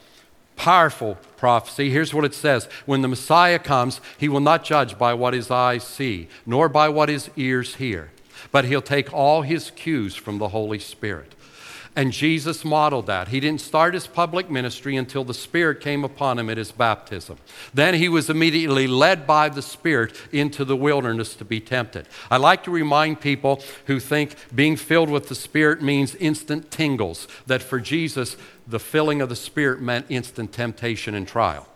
Powerful 0.57 1.17
prophecy. 1.37 1.89
Here's 1.91 2.13
what 2.13 2.25
it 2.25 2.35
says 2.35 2.67
When 2.85 3.01
the 3.01 3.09
Messiah 3.09 3.59
comes, 3.59 4.01
he 4.19 4.29
will 4.29 4.41
not 4.41 4.65
judge 4.65 4.99
by 4.99 5.15
what 5.15 5.35
his 5.35 5.51
eyes 5.51 5.85
see, 5.85 6.29
nor 6.45 6.69
by 6.69 6.89
what 6.89 7.09
his 7.09 7.31
ears 7.37 7.77
hear, 7.77 8.11
but 8.53 8.65
he'll 8.65 8.83
take 8.83 9.13
all 9.15 9.43
his 9.43 9.71
cues 9.71 10.15
from 10.15 10.39
the 10.39 10.49
Holy 10.49 10.79
Spirit. 10.79 11.35
And 11.99 12.13
Jesus 12.13 12.65
modeled 12.65 13.09
that. 13.09 13.27
He 13.27 13.41
didn't 13.41 13.61
start 13.61 13.93
his 13.93 14.07
public 14.07 14.49
ministry 14.49 14.95
until 14.95 15.25
the 15.25 15.35
Spirit 15.35 15.81
came 15.81 16.05
upon 16.05 16.39
him 16.39 16.49
at 16.49 16.57
his 16.57 16.71
baptism. 16.71 17.39
Then 17.75 17.95
he 17.95 18.09
was 18.09 18.31
immediately 18.31 18.87
led 18.87 19.27
by 19.27 19.49
the 19.49 19.63
Spirit 19.63 20.15
into 20.31 20.65
the 20.65 20.77
wilderness 20.77 21.35
to 21.35 21.45
be 21.45 21.59
tempted. 21.59 22.07
I 22.31 22.37
like 22.37 22.63
to 22.63 22.71
remind 22.71 23.21
people 23.21 23.61
who 23.87 23.99
think 23.99 24.37
being 24.55 24.77
filled 24.77 25.11
with 25.11 25.29
the 25.29 25.35
Spirit 25.35 25.83
means 25.83 26.15
instant 26.15 26.71
tingles, 26.71 27.27
that 27.49 27.65
for 27.65 27.81
Jesus, 27.81 28.37
the 28.65 28.79
filling 28.79 29.21
of 29.21 29.29
the 29.29 29.35
Spirit 29.35 29.81
meant 29.81 30.07
instant 30.09 30.53
temptation 30.53 31.17
and 31.17 31.27
trial. 31.27 31.67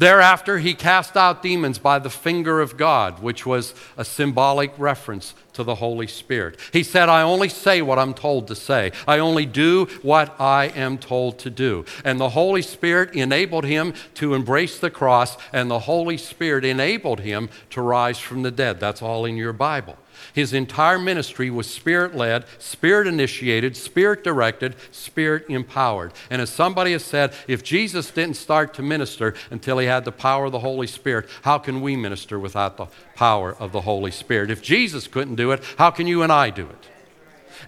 Thereafter, 0.00 0.58
he 0.58 0.74
cast 0.74 1.16
out 1.16 1.44
demons 1.44 1.78
by 1.78 2.00
the 2.00 2.10
finger 2.10 2.60
of 2.60 2.76
God, 2.76 3.22
which 3.22 3.46
was 3.46 3.72
a 3.96 4.04
symbolic 4.04 4.76
reference 4.78 5.34
to 5.54 5.64
the 5.64 5.76
Holy 5.76 6.06
Spirit. 6.06 6.58
He 6.72 6.82
said, 6.82 7.08
I 7.08 7.22
only 7.22 7.48
say 7.48 7.82
what 7.82 7.98
I'm 7.98 8.14
told 8.14 8.48
to 8.48 8.54
say, 8.54 8.92
I 9.08 9.18
only 9.18 9.46
do 9.46 9.86
what 10.02 10.38
I 10.40 10.66
am 10.76 10.98
told 10.98 11.38
to 11.40 11.50
do. 11.50 11.84
And 12.04 12.20
the 12.20 12.30
Holy 12.30 12.62
Spirit 12.62 13.14
enabled 13.14 13.64
him 13.64 13.94
to 14.14 14.34
embrace 14.34 14.78
the 14.78 14.90
cross, 14.90 15.36
and 15.52 15.70
the 15.70 15.80
Holy 15.80 16.18
Spirit 16.18 16.64
enabled 16.64 17.20
him 17.20 17.48
to 17.70 17.80
rise 17.80 18.18
from 18.18 18.42
the 18.42 18.50
dead. 18.50 18.80
That's 18.80 19.02
all 19.02 19.24
in 19.24 19.36
your 19.36 19.52
Bible. 19.52 19.96
His 20.32 20.52
entire 20.52 20.98
ministry 20.98 21.50
was 21.50 21.68
spirit 21.68 22.14
led, 22.14 22.44
spirit 22.58 23.06
initiated, 23.06 23.76
spirit 23.76 24.24
directed, 24.24 24.76
spirit 24.90 25.44
empowered. 25.48 26.12
And 26.30 26.40
as 26.40 26.50
somebody 26.50 26.92
has 26.92 27.04
said, 27.04 27.34
if 27.46 27.62
Jesus 27.62 28.10
didn't 28.10 28.36
start 28.36 28.74
to 28.74 28.82
minister 28.82 29.34
until 29.50 29.78
he 29.78 29.86
had 29.86 30.04
the 30.04 30.12
power 30.12 30.46
of 30.46 30.52
the 30.52 30.60
Holy 30.60 30.86
Spirit, 30.86 31.28
how 31.42 31.58
can 31.58 31.80
we 31.80 31.96
minister 31.96 32.38
without 32.38 32.76
the 32.76 32.86
power 33.14 33.54
of 33.54 33.72
the 33.72 33.82
Holy 33.82 34.10
Spirit? 34.10 34.50
If 34.50 34.62
Jesus 34.62 35.06
couldn't 35.06 35.36
do 35.36 35.50
it, 35.50 35.62
how 35.78 35.90
can 35.90 36.06
you 36.06 36.22
and 36.22 36.32
I 36.32 36.50
do 36.50 36.66
it? 36.66 36.88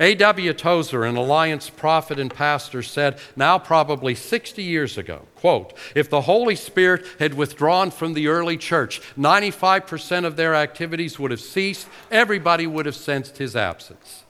A.W. 0.00 0.52
Tozer, 0.52 1.04
an 1.04 1.16
Alliance 1.16 1.70
prophet 1.70 2.18
and 2.18 2.32
pastor, 2.32 2.82
said 2.82 3.18
now 3.34 3.58
probably 3.58 4.14
60 4.14 4.62
years 4.62 4.98
ago, 4.98 5.22
quote, 5.46 5.74
if 5.94 6.10
the 6.10 6.22
Holy 6.22 6.56
Spirit 6.56 7.06
had 7.20 7.34
withdrawn 7.34 7.92
from 7.92 8.14
the 8.14 8.26
early 8.26 8.56
church, 8.56 9.00
95% 9.16 10.24
of 10.24 10.34
their 10.34 10.56
activities 10.56 11.20
would 11.20 11.30
have 11.30 11.40
ceased, 11.40 11.86
everybody 12.10 12.66
would 12.66 12.84
have 12.84 12.96
sensed 12.96 13.38
his 13.38 13.54
absence. 13.54 14.24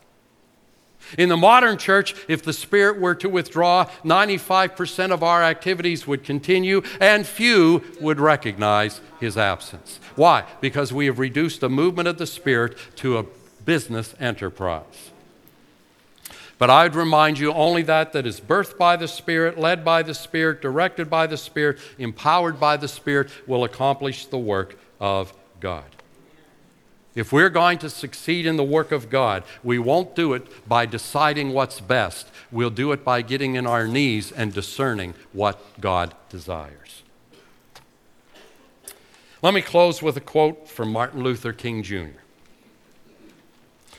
In 1.17 1.31
the 1.31 1.37
modern 1.39 1.79
church, 1.79 2.15
if 2.29 2.43
the 2.43 2.53
Spirit 2.53 3.01
were 3.01 3.15
to 3.15 3.31
withdraw, 3.31 3.87
95% 4.05 5.11
of 5.11 5.23
our 5.23 5.43
activities 5.43 6.07
would 6.07 6.23
continue, 6.23 6.83
and 7.01 7.27
few 7.27 7.83
would 7.99 8.21
recognize 8.21 9.01
his 9.19 9.39
absence. 9.39 9.99
Why? 10.17 10.45
Because 10.61 10.93
we 10.93 11.07
have 11.07 11.19
reduced 11.19 11.63
the 11.63 11.71
movement 11.71 12.09
of 12.09 12.19
the 12.19 12.27
Spirit 12.27 12.77
to 12.97 13.17
a 13.17 13.25
business 13.65 14.15
enterprise. 14.21 15.13
But 16.59 16.71
I'd 16.71 16.95
remind 16.95 17.39
you 17.39 17.53
only 17.53 17.83
that 17.83 18.13
that 18.13 18.27
is 18.27 18.41
birthed 18.41 18.79
by 18.79 18.97
the 18.97 19.09
Spirit, 19.09 19.59
led 19.59 19.85
by 19.85 20.03
the 20.03 20.15
Spirit, 20.15 20.63
directed 20.63 21.11
by 21.11 21.27
the 21.27 21.37
Spirit, 21.37 21.79
empowered 21.99 22.59
by 22.59 22.79
the 22.79 22.89
Spirit 22.89 23.31
will 23.47 23.65
accomplish 23.65 24.27
the 24.27 24.39
work 24.39 24.79
of 24.99 25.35
God. 25.61 25.85
If 27.15 27.33
we're 27.33 27.51
going 27.51 27.79
to 27.79 27.91
succeed 27.91 28.47
in 28.47 28.57
the 28.57 28.65
work 28.65 28.93
of 28.93 29.11
God, 29.11 29.43
we 29.63 29.79
won't 29.79 30.15
do 30.15 30.35
it 30.35 30.69
by 30.69 30.87
deciding 30.87 31.53
what's 31.53 31.81
best. 31.81 32.29
We'll 32.51 32.71
do 32.71 32.93
it 32.93 33.05
by 33.05 33.23
getting 33.23 33.55
in 33.55 33.67
our 33.67 33.87
knees 33.87 34.33
and 34.33 34.53
discerning 34.53 35.15
what 35.33 35.81
God 35.81 36.15
desires. 36.29 37.03
Let 39.43 39.55
me 39.55 39.63
close 39.63 40.03
with 40.03 40.17
a 40.17 40.21
quote 40.21 40.69
from 40.69 40.91
Martin 40.91 41.23
Luther 41.23 41.53
King 41.53 41.83
Jr 41.83 42.26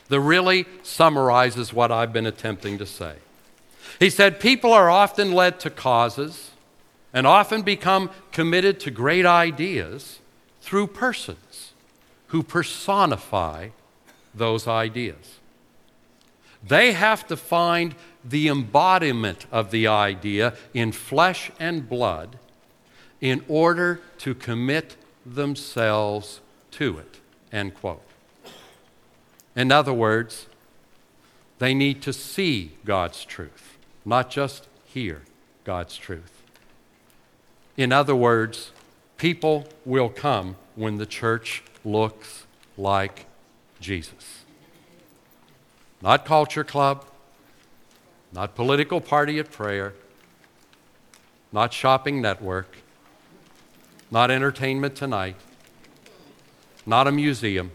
that 0.08 0.20
really 0.20 0.66
summarizes 0.82 1.72
what 1.72 1.92
I've 1.92 2.12
been 2.12 2.26
attempting 2.26 2.78
to 2.78 2.86
say. 2.86 3.16
He 3.98 4.10
said, 4.10 4.40
People 4.40 4.72
are 4.72 4.90
often 4.90 5.32
led 5.32 5.60
to 5.60 5.70
causes 5.70 6.50
and 7.12 7.26
often 7.26 7.62
become 7.62 8.10
committed 8.32 8.80
to 8.80 8.90
great 8.90 9.26
ideas 9.26 10.20
through 10.60 10.88
persons 10.88 11.72
who 12.28 12.42
personify 12.42 13.68
those 14.34 14.66
ideas. 14.68 15.38
They 16.62 16.92
have 16.92 17.26
to 17.28 17.36
find 17.36 17.94
the 18.24 18.48
embodiment 18.48 19.46
of 19.50 19.70
the 19.70 19.86
idea 19.86 20.54
in 20.74 20.92
flesh 20.92 21.50
and 21.58 21.88
blood 21.88 22.38
in 23.20 23.44
order 23.48 24.00
to 24.18 24.34
commit 24.34 24.96
themselves 25.24 26.40
to 26.72 26.98
it. 26.98 27.20
End 27.52 27.74
quote. 27.74 28.07
In 29.58 29.72
other 29.72 29.92
words, 29.92 30.46
they 31.58 31.74
need 31.74 32.00
to 32.02 32.12
see 32.12 32.74
God's 32.84 33.24
truth, 33.24 33.76
not 34.04 34.30
just 34.30 34.68
hear 34.84 35.22
God's 35.64 35.96
truth. 35.96 36.44
In 37.76 37.90
other 37.90 38.14
words, 38.14 38.70
people 39.16 39.66
will 39.84 40.10
come 40.10 40.54
when 40.76 40.98
the 40.98 41.06
church 41.06 41.64
looks 41.84 42.46
like 42.76 43.26
Jesus. 43.80 44.44
Not 46.00 46.24
culture 46.24 46.62
club, 46.62 47.04
not 48.32 48.54
political 48.54 49.00
party 49.00 49.40
at 49.40 49.50
prayer, 49.50 49.92
not 51.50 51.72
shopping 51.72 52.22
network, 52.22 52.76
not 54.08 54.30
entertainment 54.30 54.94
tonight, 54.94 55.34
not 56.86 57.08
a 57.08 57.12
museum, 57.12 57.72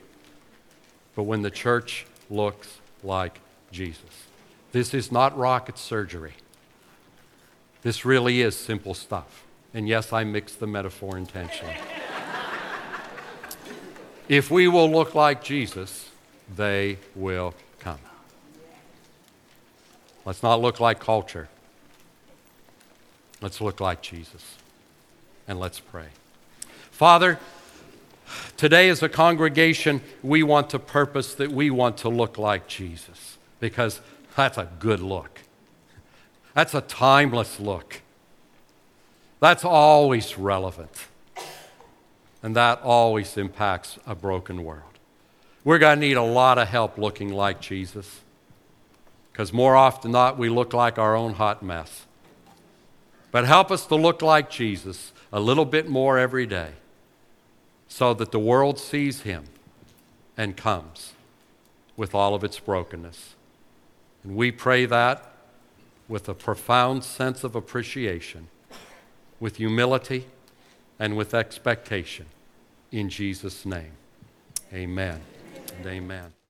but 1.16 1.24
when 1.24 1.42
the 1.42 1.52
church 1.52 2.06
looks 2.30 2.80
like 3.04 3.40
Jesus. 3.72 4.28
This 4.72 4.94
is 4.94 5.12
not 5.12 5.38
rocket 5.38 5.78
surgery. 5.78 6.34
This 7.82 8.06
really 8.06 8.42
is 8.42 8.56
simple 8.56 8.94
stuff. 8.94 9.44
And 9.74 9.88
yes, 9.88 10.14
I 10.14 10.24
mixed 10.24 10.60
the 10.60 10.68
metaphor 10.68 11.18
intentionally. 11.18 11.76
if 14.30 14.50
we 14.50 14.68
will 14.68 14.90
look 14.90 15.14
like 15.14 15.44
Jesus, 15.44 16.10
they 16.56 16.98
will 17.16 17.54
come. 17.80 18.00
Let's 20.26 20.42
not 20.42 20.62
look 20.62 20.80
like 20.80 21.00
culture. 21.00 21.50
Let's 23.42 23.60
look 23.60 23.82
like 23.82 24.02
Jesus. 24.02 24.56
And 25.48 25.60
let's 25.60 25.80
pray. 25.80 26.08
Father, 26.92 27.40
today 28.58 28.90
as 28.90 29.04
a 29.04 29.10
congregation, 29.10 30.02
we 30.22 30.44
want 30.44 30.70
to 30.72 30.80
purpose 30.80 31.34
that 31.36 31.52
we 31.52 31.70
want 31.70 31.98
to 31.98 32.10
look 32.10 32.38
like 32.38 32.68
Jesus 32.68 33.38
because 33.60 34.02
that's 34.36 34.58
a 34.58 34.70
good 34.80 35.00
look. 35.00 35.42
That's 36.54 36.74
a 36.74 36.82
timeless 36.82 37.60
look. 37.60 38.02
That's 39.40 39.66
always 39.66 40.38
relevant. 40.38 41.08
And 42.42 42.56
that 42.56 42.82
always 42.82 43.38
impacts 43.38 43.98
a 44.06 44.16
broken 44.16 44.64
world. 44.64 44.84
We're 45.64 45.80
going 45.80 46.00
to 46.00 46.08
need 46.08 46.18
a 46.18 46.24
lot 46.24 46.58
of 46.58 46.68
help 46.68 46.98
looking 46.98 47.32
like 47.34 47.62
Jesus 47.62 48.22
because 49.32 49.52
more 49.52 49.76
often 49.76 50.12
than 50.12 50.12
not, 50.12 50.38
we 50.38 50.50
look 50.50 50.74
like 50.74 51.00
our 51.00 51.16
own 51.16 51.34
hot 51.34 51.64
mess. 51.64 52.06
But 53.32 53.46
help 53.46 53.72
us 53.72 53.86
to 53.88 53.96
look 53.96 54.22
like 54.22 54.50
Jesus 54.50 55.12
a 55.32 55.40
little 55.40 55.66
bit 55.66 55.90
more 55.90 56.20
every 56.20 56.46
day 56.46 56.74
so 57.94 58.12
that 58.12 58.32
the 58.32 58.40
world 58.40 58.80
sees 58.80 59.22
him 59.22 59.44
and 60.36 60.58
comes 60.58 61.14
with 61.96 62.16
all 62.16 62.34
of 62.34 62.44
its 62.44 62.60
brokenness. 62.60 63.36
And 64.24 64.36
we 64.36 64.52
pray 64.52 64.88
that 64.88 65.32
with 66.08 66.28
a 66.28 66.34
profound 66.34 67.04
sense 67.04 67.44
of 67.44 67.56
appreciation, 67.56 68.48
with 69.40 69.58
humility, 69.58 70.26
and 70.98 71.16
with 71.16 71.36
expectation. 71.36 72.26
In 72.92 73.10
Jesus' 73.10 73.64
name, 73.64 73.92
amen 74.74 75.22
and 75.78 75.86
amen. 75.86 76.43